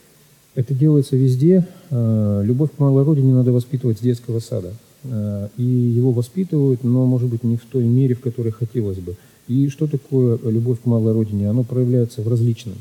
Это 0.57 0.75
делается 0.75 1.17
везде. 1.17 1.67
Э, 1.91 2.43
любовь 2.45 2.71
к 2.77 2.79
малой 2.79 3.05
родине 3.05 3.33
надо 3.33 3.53
воспитывать 3.53 3.99
с 3.99 4.03
детского 4.03 4.41
сада. 4.41 4.73
Э, 5.05 5.49
и 5.57 5.63
его 5.63 6.11
воспитывают, 6.13 6.83
но, 6.83 7.07
может 7.07 7.29
быть, 7.29 7.45
не 7.45 7.57
в 7.57 7.65
той 7.65 7.85
мере, 7.85 8.15
в 8.15 8.21
которой 8.21 8.51
хотелось 8.51 8.99
бы. 8.99 9.15
И 9.51 9.69
что 9.69 9.87
такое 9.87 10.39
любовь 10.45 10.79
к 10.81 10.87
малой 10.87 11.13
родине? 11.13 11.51
Оно 11.51 11.65
проявляется 11.65 12.23
в 12.23 12.29
различном. 12.29 12.77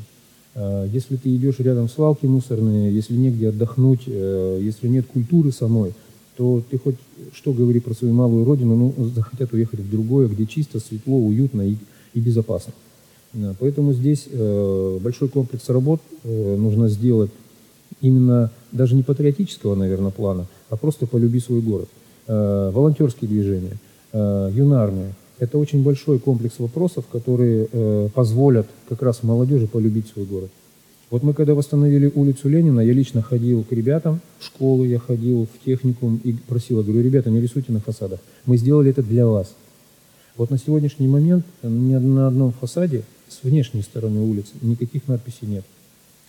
Если 0.54 1.16
ты 1.16 1.34
идешь 1.34 1.58
рядом 1.58 1.88
с 1.88 1.94
свалки 1.94 2.26
мусорные, 2.26 2.94
если 2.94 3.14
негде 3.14 3.48
отдохнуть, 3.48 4.06
если 4.06 4.88
нет 4.88 5.06
культуры 5.06 5.52
самой– 5.52 5.92
то 6.40 6.62
ты 6.70 6.78
хоть 6.78 6.96
что 7.34 7.52
говори 7.52 7.80
про 7.80 7.92
свою 7.92 8.14
малую 8.14 8.46
родину, 8.46 8.74
ну, 8.74 9.10
захотят 9.14 9.52
уехать 9.52 9.80
в 9.80 9.90
другое, 9.90 10.26
где 10.26 10.46
чисто, 10.46 10.80
светло, 10.80 11.18
уютно 11.18 11.60
и, 11.60 11.76
и 12.14 12.20
безопасно. 12.20 12.72
Поэтому 13.58 13.92
здесь 13.92 14.26
э, 14.30 14.98
большой 15.02 15.28
комплекс 15.28 15.68
работ 15.68 16.00
э, 16.24 16.56
нужно 16.56 16.88
сделать 16.88 17.30
именно 18.00 18.50
даже 18.72 18.94
не 18.94 19.02
патриотического, 19.02 19.74
наверное, 19.74 20.12
плана, 20.12 20.46
а 20.70 20.78
просто 20.78 21.06
полюби 21.06 21.40
свой 21.40 21.60
город. 21.60 21.90
Э, 22.26 22.70
волонтерские 22.72 23.28
движения, 23.28 23.76
э, 24.14 24.50
юнарные. 24.54 25.12
Это 25.40 25.56
очень 25.56 25.82
большой 25.82 26.18
комплекс 26.18 26.58
вопросов, 26.58 27.06
которые 27.10 27.66
э, 27.72 28.08
позволят 28.14 28.66
как 28.90 29.02
раз 29.02 29.22
молодежи 29.22 29.66
полюбить 29.66 30.06
свой 30.08 30.26
город. 30.26 30.50
Вот 31.10 31.22
мы 31.22 31.32
когда 31.32 31.54
восстановили 31.54 32.12
улицу 32.14 32.50
Ленина, 32.50 32.80
я 32.80 32.92
лично 32.92 33.22
ходил 33.22 33.64
к 33.64 33.72
ребятам 33.72 34.20
в 34.38 34.44
школу, 34.44 34.84
я 34.84 34.98
ходил 34.98 35.46
в 35.46 35.64
техникум 35.64 36.20
и 36.22 36.34
просил, 36.34 36.82
говорю, 36.82 37.02
ребята, 37.02 37.30
не 37.30 37.40
рисуйте 37.40 37.72
на 37.72 37.80
фасадах. 37.80 38.20
Мы 38.44 38.58
сделали 38.58 38.90
это 38.90 39.02
для 39.02 39.26
вас. 39.26 39.54
Вот 40.36 40.50
на 40.50 40.58
сегодняшний 40.58 41.08
момент 41.08 41.46
ни 41.62 41.96
на 41.96 42.28
одном 42.28 42.52
фасаде 42.52 43.02
с 43.28 43.42
внешней 43.42 43.82
стороны 43.82 44.20
улицы 44.20 44.52
никаких 44.60 45.08
надписей 45.08 45.48
нет. 45.48 45.64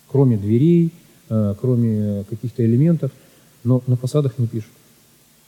Кроме 0.08 0.38
дверей, 0.38 0.92
э, 1.30 1.54
кроме 1.60 2.24
каких-то 2.30 2.66
элементов, 2.66 3.12
но 3.66 3.84
на 3.88 3.98
фасадах 3.98 4.40
не 4.40 4.48
пишут. 4.48 4.72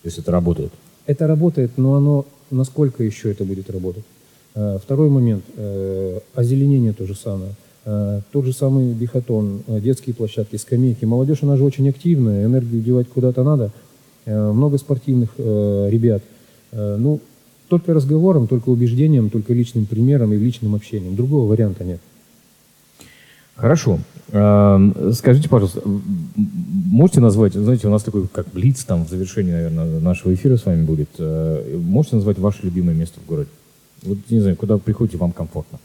То 0.02 0.08
есть 0.10 0.18
это 0.20 0.32
работает? 0.34 0.74
Это 1.06 1.28
работает, 1.28 1.72
но 1.78 1.96
оно, 1.96 2.26
насколько 2.52 3.04
еще 3.04 3.32
это 3.32 3.44
будет 3.44 3.70
работать? 3.70 4.04
Э, 4.56 4.78
второй 4.82 5.10
момент, 5.10 5.44
э, 5.58 6.20
озеленение 6.34 6.94
то 6.94 7.06
же 7.06 7.16
самое. 7.16 7.52
Э, 7.86 8.22
тот 8.32 8.46
же 8.46 8.54
самый 8.54 8.94
бихатон, 8.94 9.64
э, 9.68 9.80
детские 9.82 10.16
площадки, 10.16 10.56
скамейки. 10.56 11.06
Молодежь, 11.06 11.44
она 11.44 11.58
же 11.58 11.64
очень 11.64 11.90
активная, 11.90 12.46
энергию 12.46 12.82
девать 12.82 13.08
куда-то 13.10 13.44
надо. 13.44 13.72
Много 14.26 14.78
спортивных 14.78 15.32
ребят. 15.38 16.24
Ну, 16.72 17.20
только 17.68 17.94
разговором, 17.94 18.48
только 18.48 18.70
убеждением, 18.70 19.30
только 19.30 19.54
личным 19.54 19.86
примером 19.86 20.32
и 20.32 20.38
личным 20.38 20.76
общением. 20.76 21.18
Другого 21.18 21.50
варианта 21.50 21.84
нет. 21.84 22.00
Хорошо. 23.56 24.00
Скажите, 24.30 25.48
пожалуйста, 25.48 25.82
можете 26.36 27.20
назвать, 27.20 27.54
знаете, 27.54 27.88
у 27.88 27.92
нас 27.92 28.04
такой 28.04 28.28
как 28.28 28.48
блиц 28.52 28.84
там 28.84 29.06
в 29.06 29.10
завершении, 29.10 29.52
наверное, 29.52 30.00
нашего 30.00 30.34
эфира 30.34 30.58
с 30.58 30.66
вами 30.66 30.84
будет. 30.84 31.10
Можете 31.20 32.16
назвать 32.16 32.40
ваше 32.40 32.64
любимое 32.64 32.96
место 32.96 33.20
в 33.20 33.28
городе? 33.28 33.50
Вот, 34.02 34.18
не 34.30 34.40
знаю, 34.40 34.56
куда 34.56 34.76
вы 34.76 34.80
приходите, 34.80 35.18
вам 35.18 35.32
комфортно. 35.32 35.80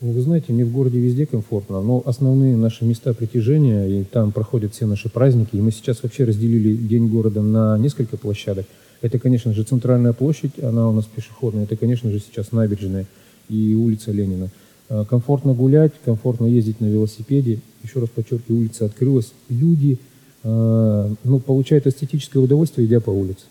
Ну, 0.00 0.12
вы 0.12 0.20
знаете, 0.20 0.52
мне 0.52 0.64
в 0.64 0.72
городе 0.72 0.98
везде 0.98 1.26
комфортно, 1.26 1.80
но 1.80 2.02
основные 2.04 2.56
наши 2.56 2.84
места 2.84 3.14
притяжения, 3.14 3.86
и 3.86 4.04
там 4.04 4.32
проходят 4.32 4.74
все 4.74 4.84
наши 4.86 5.08
праздники, 5.08 5.56
и 5.56 5.60
мы 5.60 5.70
сейчас 5.70 6.02
вообще 6.02 6.24
разделили 6.24 6.74
День 6.74 7.08
города 7.08 7.40
на 7.40 7.78
несколько 7.78 8.16
площадок. 8.16 8.66
Это, 9.00 9.18
конечно 9.18 9.52
же, 9.52 9.62
центральная 9.62 10.12
площадь, 10.12 10.58
она 10.62 10.88
у 10.88 10.92
нас 10.92 11.04
пешеходная, 11.04 11.64
это, 11.64 11.76
конечно 11.76 12.10
же, 12.10 12.18
сейчас 12.18 12.52
набережная 12.52 13.06
и 13.48 13.74
улица 13.74 14.12
Ленина. 14.12 14.50
А, 14.92 15.06
комфортно 15.06 15.54
гулять, 15.54 15.92
комфортно 16.04 16.44
ездить 16.44 16.80
на 16.80 16.86
велосипеде. 16.86 17.60
Еще 17.82 17.98
раз 17.98 18.10
подчеркиваю, 18.10 18.60
улица 18.60 18.84
открылась. 18.84 19.32
Люди 19.48 19.98
а, 20.44 21.10
ну, 21.24 21.38
получают 21.38 21.86
эстетическое 21.86 22.42
удовольствие, 22.42 22.86
идя 22.86 23.00
по 23.00 23.10
улице. 23.10 23.44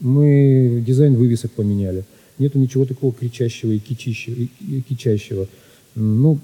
Мы 0.00 0.82
дизайн 0.86 1.14
вывесок 1.14 1.50
поменяли. 1.52 2.04
Нету 2.38 2.58
ничего 2.58 2.86
такого 2.86 3.12
кричащего 3.12 3.72
и 3.72 3.78
кичащего. 3.78 4.34
И 4.34 4.80
кичащего. 4.88 5.46
Ну, 5.94 6.38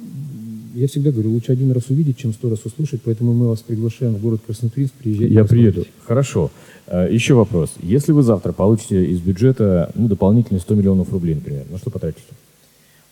я 0.74 0.86
всегда 0.86 1.12
говорю, 1.12 1.30
лучше 1.30 1.52
один 1.52 1.72
раз 1.72 1.84
увидеть, 1.88 2.18
чем 2.18 2.32
сто 2.32 2.50
раз 2.50 2.64
услышать, 2.64 3.02
поэтому 3.04 3.34
мы 3.34 3.48
вас 3.48 3.60
приглашаем 3.60 4.14
в 4.14 4.22
город 4.22 4.40
Краснотуринск, 4.46 4.94
приезжайте. 4.94 5.34
Я 5.34 5.44
приеду. 5.44 5.84
Хорошо. 6.04 6.50
Э, 6.86 7.08
Еще 7.10 7.34
вопрос. 7.34 7.74
Если 7.82 8.12
вы 8.12 8.22
завтра 8.22 8.52
получите 8.52 9.04
из 9.04 9.20
бюджета 9.20 9.92
ну, 9.94 10.08
дополнительные 10.08 10.60
100 10.60 10.74
миллионов 10.74 11.12
рублей, 11.12 11.34
например, 11.34 11.64
на 11.70 11.78
что 11.78 11.90
потратите? 11.90 12.24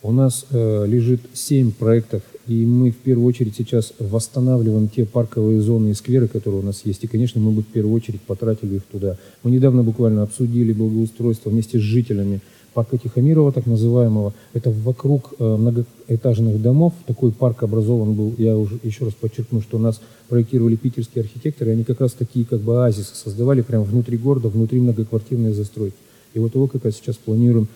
У 0.03 0.11
нас 0.11 0.47
э, 0.49 0.85
лежит 0.87 1.21
7 1.33 1.71
проектов, 1.71 2.23
и 2.47 2.65
мы 2.65 2.89
в 2.89 2.97
первую 2.97 3.27
очередь 3.27 3.55
сейчас 3.55 3.93
восстанавливаем 3.99 4.89
те 4.89 5.05
парковые 5.05 5.61
зоны 5.61 5.89
и 5.89 5.93
скверы, 5.93 6.27
которые 6.27 6.61
у 6.61 6.65
нас 6.65 6.81
есть. 6.85 7.03
И, 7.03 7.07
конечно, 7.07 7.39
мы 7.39 7.51
бы 7.51 7.61
в 7.61 7.67
первую 7.67 7.93
очередь 7.93 8.21
потратили 8.21 8.77
их 8.77 8.83
туда. 8.85 9.17
Мы 9.43 9.51
недавно 9.51 9.83
буквально 9.83 10.23
обсудили 10.23 10.73
благоустройство 10.73 11.51
вместе 11.51 11.77
с 11.77 11.81
жителями 11.81 12.41
парка 12.73 12.97
Тихомирова, 12.97 13.51
так 13.51 13.67
называемого. 13.67 14.33
Это 14.53 14.71
вокруг 14.71 15.33
э, 15.37 15.43
многоэтажных 15.43 16.59
домов. 16.59 16.93
Такой 17.05 17.31
парк 17.31 17.61
образован 17.61 18.15
был. 18.15 18.33
Я 18.39 18.57
уже 18.57 18.79
еще 18.81 19.05
раз 19.05 19.13
подчеркну, 19.13 19.61
что 19.61 19.77
у 19.77 19.79
нас 19.79 20.01
проектировали 20.29 20.77
питерские 20.77 21.23
архитекторы. 21.23 21.71
Они 21.71 21.83
как 21.83 22.01
раз 22.01 22.13
такие 22.13 22.45
как 22.45 22.61
бы 22.61 22.83
оазисы 22.83 23.13
создавали 23.13 23.61
прямо 23.61 23.83
внутри 23.83 24.17
города, 24.17 24.47
внутри 24.47 24.79
многоквартирной 24.79 25.53
застройки. 25.53 25.97
И 26.33 26.39
вот 26.39 26.55
его 26.55 26.67
как 26.67 26.85
раз 26.85 26.95
сейчас 26.95 27.17
планируем 27.17 27.67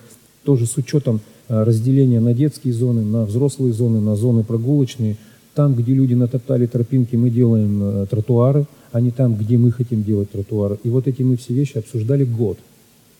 тоже 0.45 0.65
с 0.65 0.77
учетом 0.77 1.19
э, 1.49 1.63
разделения 1.63 2.19
на 2.19 2.33
детские 2.33 2.73
зоны, 2.73 3.03
на 3.03 3.25
взрослые 3.25 3.73
зоны, 3.73 3.99
на 3.99 4.15
зоны 4.15 4.43
прогулочные. 4.43 5.17
Там, 5.53 5.73
где 5.73 5.93
люди 5.93 6.13
натоптали 6.13 6.67
тропинки, 6.67 7.15
мы 7.15 7.29
делаем 7.29 7.81
э, 7.81 8.05
тротуары, 8.09 8.65
а 8.91 9.01
не 9.01 9.11
там, 9.11 9.35
где 9.35 9.57
мы 9.57 9.71
хотим 9.71 10.03
делать 10.03 10.31
тротуары. 10.31 10.77
И 10.83 10.89
вот 10.89 11.07
эти 11.07 11.21
мы 11.21 11.35
все 11.35 11.53
вещи 11.53 11.77
обсуждали 11.77 12.23
год 12.23 12.57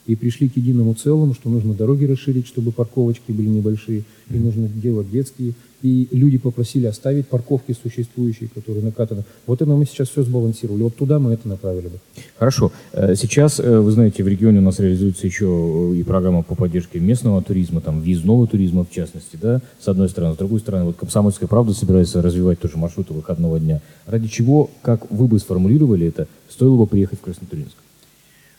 и 0.08 0.16
пришли 0.16 0.50
к 0.50 0.58
единому 0.58 0.94
целому, 0.94 1.34
что 1.34 1.50
нужно 1.50 1.74
дороги 1.74 2.06
расширить, 2.06 2.48
чтобы 2.48 2.72
парковочки 2.72 3.32
были 3.32 3.48
небольшие, 3.48 4.04
и 4.30 4.38
нужно 4.38 4.68
делать 4.68 5.10
детские. 5.12 5.54
И 5.82 6.08
люди 6.12 6.40
попросили 6.40 6.88
оставить 6.88 7.28
парковки 7.28 7.76
существующие, 7.80 8.50
которые 8.50 8.84
накатаны. 8.84 9.24
Вот 9.46 9.62
это 9.62 9.70
мы 9.72 9.86
сейчас 9.86 10.10
все 10.10 10.24
сбалансировали. 10.24 10.82
Вот 10.82 10.96
туда 10.96 11.20
мы 11.20 11.34
это 11.34 11.48
направили 11.48 11.90
бы. 11.90 12.00
Хорошо. 12.38 12.72
Э, 12.92 13.14
Сейчас, 13.16 13.60
э, 13.60 13.80
вы 13.80 13.92
знаете, 13.92 14.24
в 14.24 14.28
регионе 14.28 14.60
у 14.60 14.62
нас 14.64 14.80
реализуется 14.80 15.28
еще 15.28 15.94
и 15.96 16.02
программа 16.02 16.42
по 16.42 16.56
поддержке 16.56 17.00
местного 17.00 17.44
туризма, 17.44 17.82
там, 17.82 18.02
въездного 18.02 18.48
туризма 18.48 18.84
в 18.84 18.90
частности, 18.90 19.38
да, 19.40 19.62
с 19.80 19.88
одной 19.88 20.10
стороны. 20.10 20.34
С 20.34 20.38
другой 20.38 20.60
стороны, 20.60 20.86
вот 20.86 20.96
«Комсомольская 20.96 21.48
правда» 21.48 21.74
собирается 21.74 22.20
развивать 22.22 22.60
тоже 22.60 22.78
маршруты 22.78 23.14
выходного 23.14 23.60
дня. 23.60 23.80
Ради 24.08 24.28
чего, 24.28 24.72
как 24.82 25.12
вы 25.12 25.28
бы 25.28 25.38
сформулировали 25.38 26.08
это, 26.08 26.28
стоило 26.50 26.78
бы 26.78 26.88
приехать 26.88 27.20
в 27.20 27.22
Краснотуринск? 27.22 27.76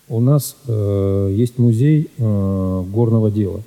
У 0.08 0.20
нас 0.20 0.56
э, 0.68 1.34
есть 1.34 1.58
музей 1.58 2.10
э, 2.16 2.84
горного 2.92 3.28
дела. 3.28 3.62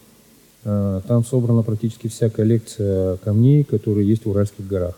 Э, 0.63 1.01
там 1.05 1.25
собрана 1.25 1.63
практически 1.63 2.07
вся 2.07 2.29
коллекция 2.29 3.17
камней, 3.17 3.65
которые 3.65 4.07
есть 4.07 4.23
в 4.25 4.29
Уральских 4.29 4.65
горах. 4.65 4.97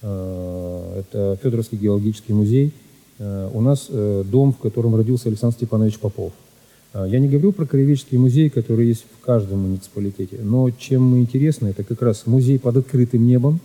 Э, 0.00 1.00
это 1.00 1.38
Федоровский 1.42 1.76
геологический 1.76 2.32
музей. 2.32 2.72
Э, 3.18 3.50
у 3.52 3.60
нас 3.60 3.88
э, 3.90 4.24
дом, 4.26 4.54
в 4.54 4.58
котором 4.58 4.96
родился 4.96 5.28
Александр 5.28 5.54
Степанович 5.56 5.98
Попов. 5.98 6.32
Э, 6.94 7.06
Я 7.06 7.18
не 7.18 7.28
говорю 7.28 7.52
про 7.52 7.66
краеведческий 7.66 8.16
музей, 8.16 8.48
который 8.48 8.86
есть 8.86 9.04
в 9.20 9.22
каждом 9.22 9.58
муниципалитете, 9.60 10.38
но 10.42 10.70
чем 10.70 11.02
мы 11.02 11.18
интересны, 11.20 11.68
это 11.68 11.84
как 11.84 12.00
раз 12.00 12.26
музей 12.26 12.58
под 12.58 12.78
открытым 12.78 13.26
небом, 13.26 13.60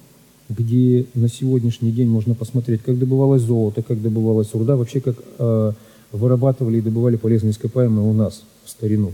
где 0.49 1.05
на 1.13 1.29
сегодняшний 1.29 1.91
день 1.91 2.09
можно 2.09 2.35
посмотреть, 2.35 2.81
как 2.83 2.99
добывалось 2.99 3.41
золото, 3.41 3.83
как 3.83 4.01
добывалась 4.01 4.53
руда, 4.53 4.75
вообще 4.75 4.99
как 4.99 5.15
э, 5.39 5.71
вырабатывали 6.11 6.77
и 6.77 6.81
добывали 6.81 7.15
полезные 7.15 7.51
ископаемые 7.51 8.07
у 8.07 8.13
нас 8.13 8.43
в 8.63 8.69
старину. 8.69 9.13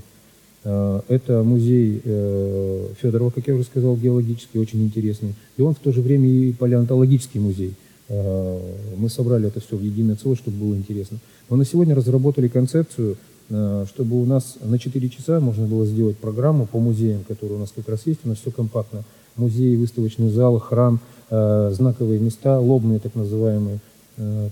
Э, 0.64 1.02
Это 1.08 1.44
музей 1.44 2.02
э, 2.04 2.88
Федорова, 3.02 3.32
как 3.32 3.48
я 3.48 3.56
уже 3.56 3.64
сказал, 3.64 3.96
геологический, 3.96 4.60
очень 4.60 4.84
интересный. 4.84 5.34
И 5.58 5.62
он 5.62 5.74
в 5.74 5.80
то 5.80 5.92
же 5.92 6.02
время 6.02 6.28
и 6.28 6.54
палеонтологический 6.54 7.40
музей. 7.40 7.74
Э, 8.10 8.60
Мы 8.98 9.10
собрали 9.10 9.48
это 9.48 9.60
все 9.60 9.76
в 9.76 9.82
единое 9.82 10.16
целое, 10.16 10.38
чтобы 10.38 10.58
было 10.58 10.76
интересно. 10.76 11.18
Но 11.50 11.56
на 11.56 11.66
сегодня 11.66 11.96
разработали 11.96 12.48
концепцию, 12.48 13.18
э, 13.50 13.86
чтобы 13.88 14.22
у 14.22 14.26
нас 14.26 14.58
на 14.64 14.78
4 14.78 15.10
часа 15.10 15.40
можно 15.40 15.66
было 15.66 15.86
сделать 15.86 16.18
программу 16.18 16.66
по 16.66 16.80
музеям, 16.80 17.24
которые 17.28 17.58
у 17.58 17.60
нас 17.60 17.72
как 17.76 17.90
раз 17.90 18.02
есть, 18.06 18.20
у 18.24 18.30
нас 18.30 18.38
все 18.40 18.52
компактно. 18.52 19.04
Музеи, 19.38 19.76
выставочный 19.78 20.30
зал, 20.30 20.60
храм, 20.60 21.00
знаковые 21.30 22.20
места, 22.20 22.60
лобные 22.60 23.00
так 23.00 23.16
называемые, 23.16 23.80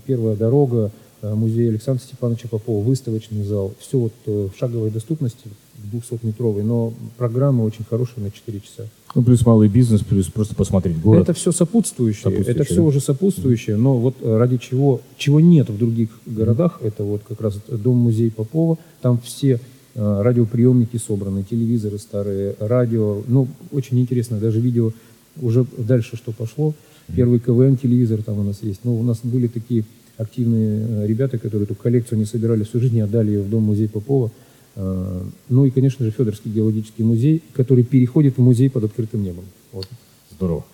первая 0.06 0.36
дорога, 0.36 0.90
музей 1.22 1.68
Александра 1.68 2.02
Степановича 2.02 2.48
Попова, 2.48 2.84
выставочный 2.84 3.44
зал. 3.44 3.74
Все 3.78 3.98
вот 3.98 4.12
э, 4.26 4.48
в 4.54 4.58
шаговой 4.58 4.90
доступности, 4.90 5.48
в 5.76 5.94
200-метровой, 5.94 6.62
но 6.62 6.92
программа 7.16 7.62
очень 7.62 7.84
хорошая 7.88 8.24
на 8.24 8.30
4 8.30 8.60
часа. 8.60 8.88
Ну, 9.14 9.22
плюс 9.22 9.44
малый 9.44 9.68
бизнес, 9.68 10.02
плюс 10.02 10.26
просто 10.26 10.54
посмотреть 10.54 11.00
город. 11.00 11.22
Это 11.22 11.32
все 11.32 11.52
сопутствующее, 11.52 12.22
Сопутствующее, 12.22 12.54
это 12.54 12.64
все 12.64 12.76
да. 12.76 12.82
уже 12.82 13.00
сопутствующее, 13.00 13.76
но 13.76 13.96
вот 13.96 14.16
э, 14.20 14.36
ради 14.36 14.58
чего, 14.58 15.00
чего 15.16 15.40
нет 15.40 15.68
в 15.68 15.76
других 15.76 16.10
городах, 16.26 16.78
это 16.82 17.02
вот 17.02 17.22
как 17.26 17.40
раз 17.40 17.58
дом-музей 17.68 18.30
Попова, 18.30 18.78
там 19.00 19.20
все 19.20 19.58
э, 19.94 20.22
радиоприемники 20.22 20.96
собраны, 20.96 21.42
телевизоры 21.42 21.98
старые, 21.98 22.54
радио, 22.60 23.22
ну, 23.26 23.48
очень 23.72 23.98
интересно, 23.98 24.38
даже 24.38 24.60
видео 24.60 24.92
уже 25.40 25.66
дальше 25.76 26.16
что 26.16 26.32
пошло, 26.32 26.74
первый 27.14 27.40
КВН 27.40 27.76
телевизор 27.76 28.22
там 28.22 28.38
у 28.38 28.42
нас 28.44 28.62
есть, 28.62 28.80
ну, 28.84 28.98
у 28.98 29.02
нас 29.02 29.20
были 29.24 29.48
такие 29.48 29.84
активные 30.20 30.86
э, 30.86 31.06
ребята, 31.06 31.38
которые 31.38 31.64
эту 31.64 31.74
коллекцию 31.74 32.18
не 32.18 32.24
собирали 32.24 32.64
всю 32.64 32.80
жизнь, 32.80 32.96
и 32.96 33.00
отдали 33.00 33.30
ее 33.30 33.42
в 33.42 33.50
дом-музей 33.50 33.88
Попова, 33.88 34.30
Э, 34.76 35.22
ну 35.48 35.64
и, 35.64 35.70
конечно 35.70 36.04
же, 36.04 36.10
Федорский 36.10 36.50
геологический 36.50 37.04
музей, 37.04 37.42
который 37.52 37.84
переходит 37.84 38.36
в 38.36 38.42
музей 38.42 38.70
под 38.70 38.84
открытым 38.84 39.22
небом. 39.22 39.44
Вот. 39.72 39.86
Здорово. 40.30 40.64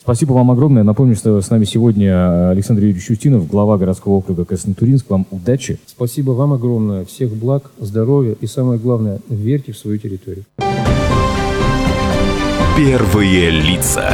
Спасибо 0.00 0.32
вам 0.32 0.50
огромное. 0.50 0.82
Напомню, 0.82 1.16
что 1.16 1.40
с 1.40 1.48
нами 1.48 1.64
сегодня 1.64 2.50
Александр 2.50 2.82
Юрьевич 2.82 3.08
Устинов, 3.08 3.48
глава 3.48 3.78
городского 3.78 4.14
округа 4.14 4.44
Краснотуринск. 4.44 5.08
Вам 5.08 5.26
удачи. 5.30 5.78
Спасибо 5.86 6.32
вам 6.32 6.52
огромное. 6.52 7.06
Всех 7.06 7.32
благ, 7.34 7.70
здоровья 7.78 8.36
и 8.38 8.46
самое 8.46 8.78
главное, 8.78 9.20
верьте 9.30 9.72
в 9.72 9.78
свою 9.78 9.96
территорию. 9.96 10.44
Первые 12.76 13.50
лица. 13.50 14.12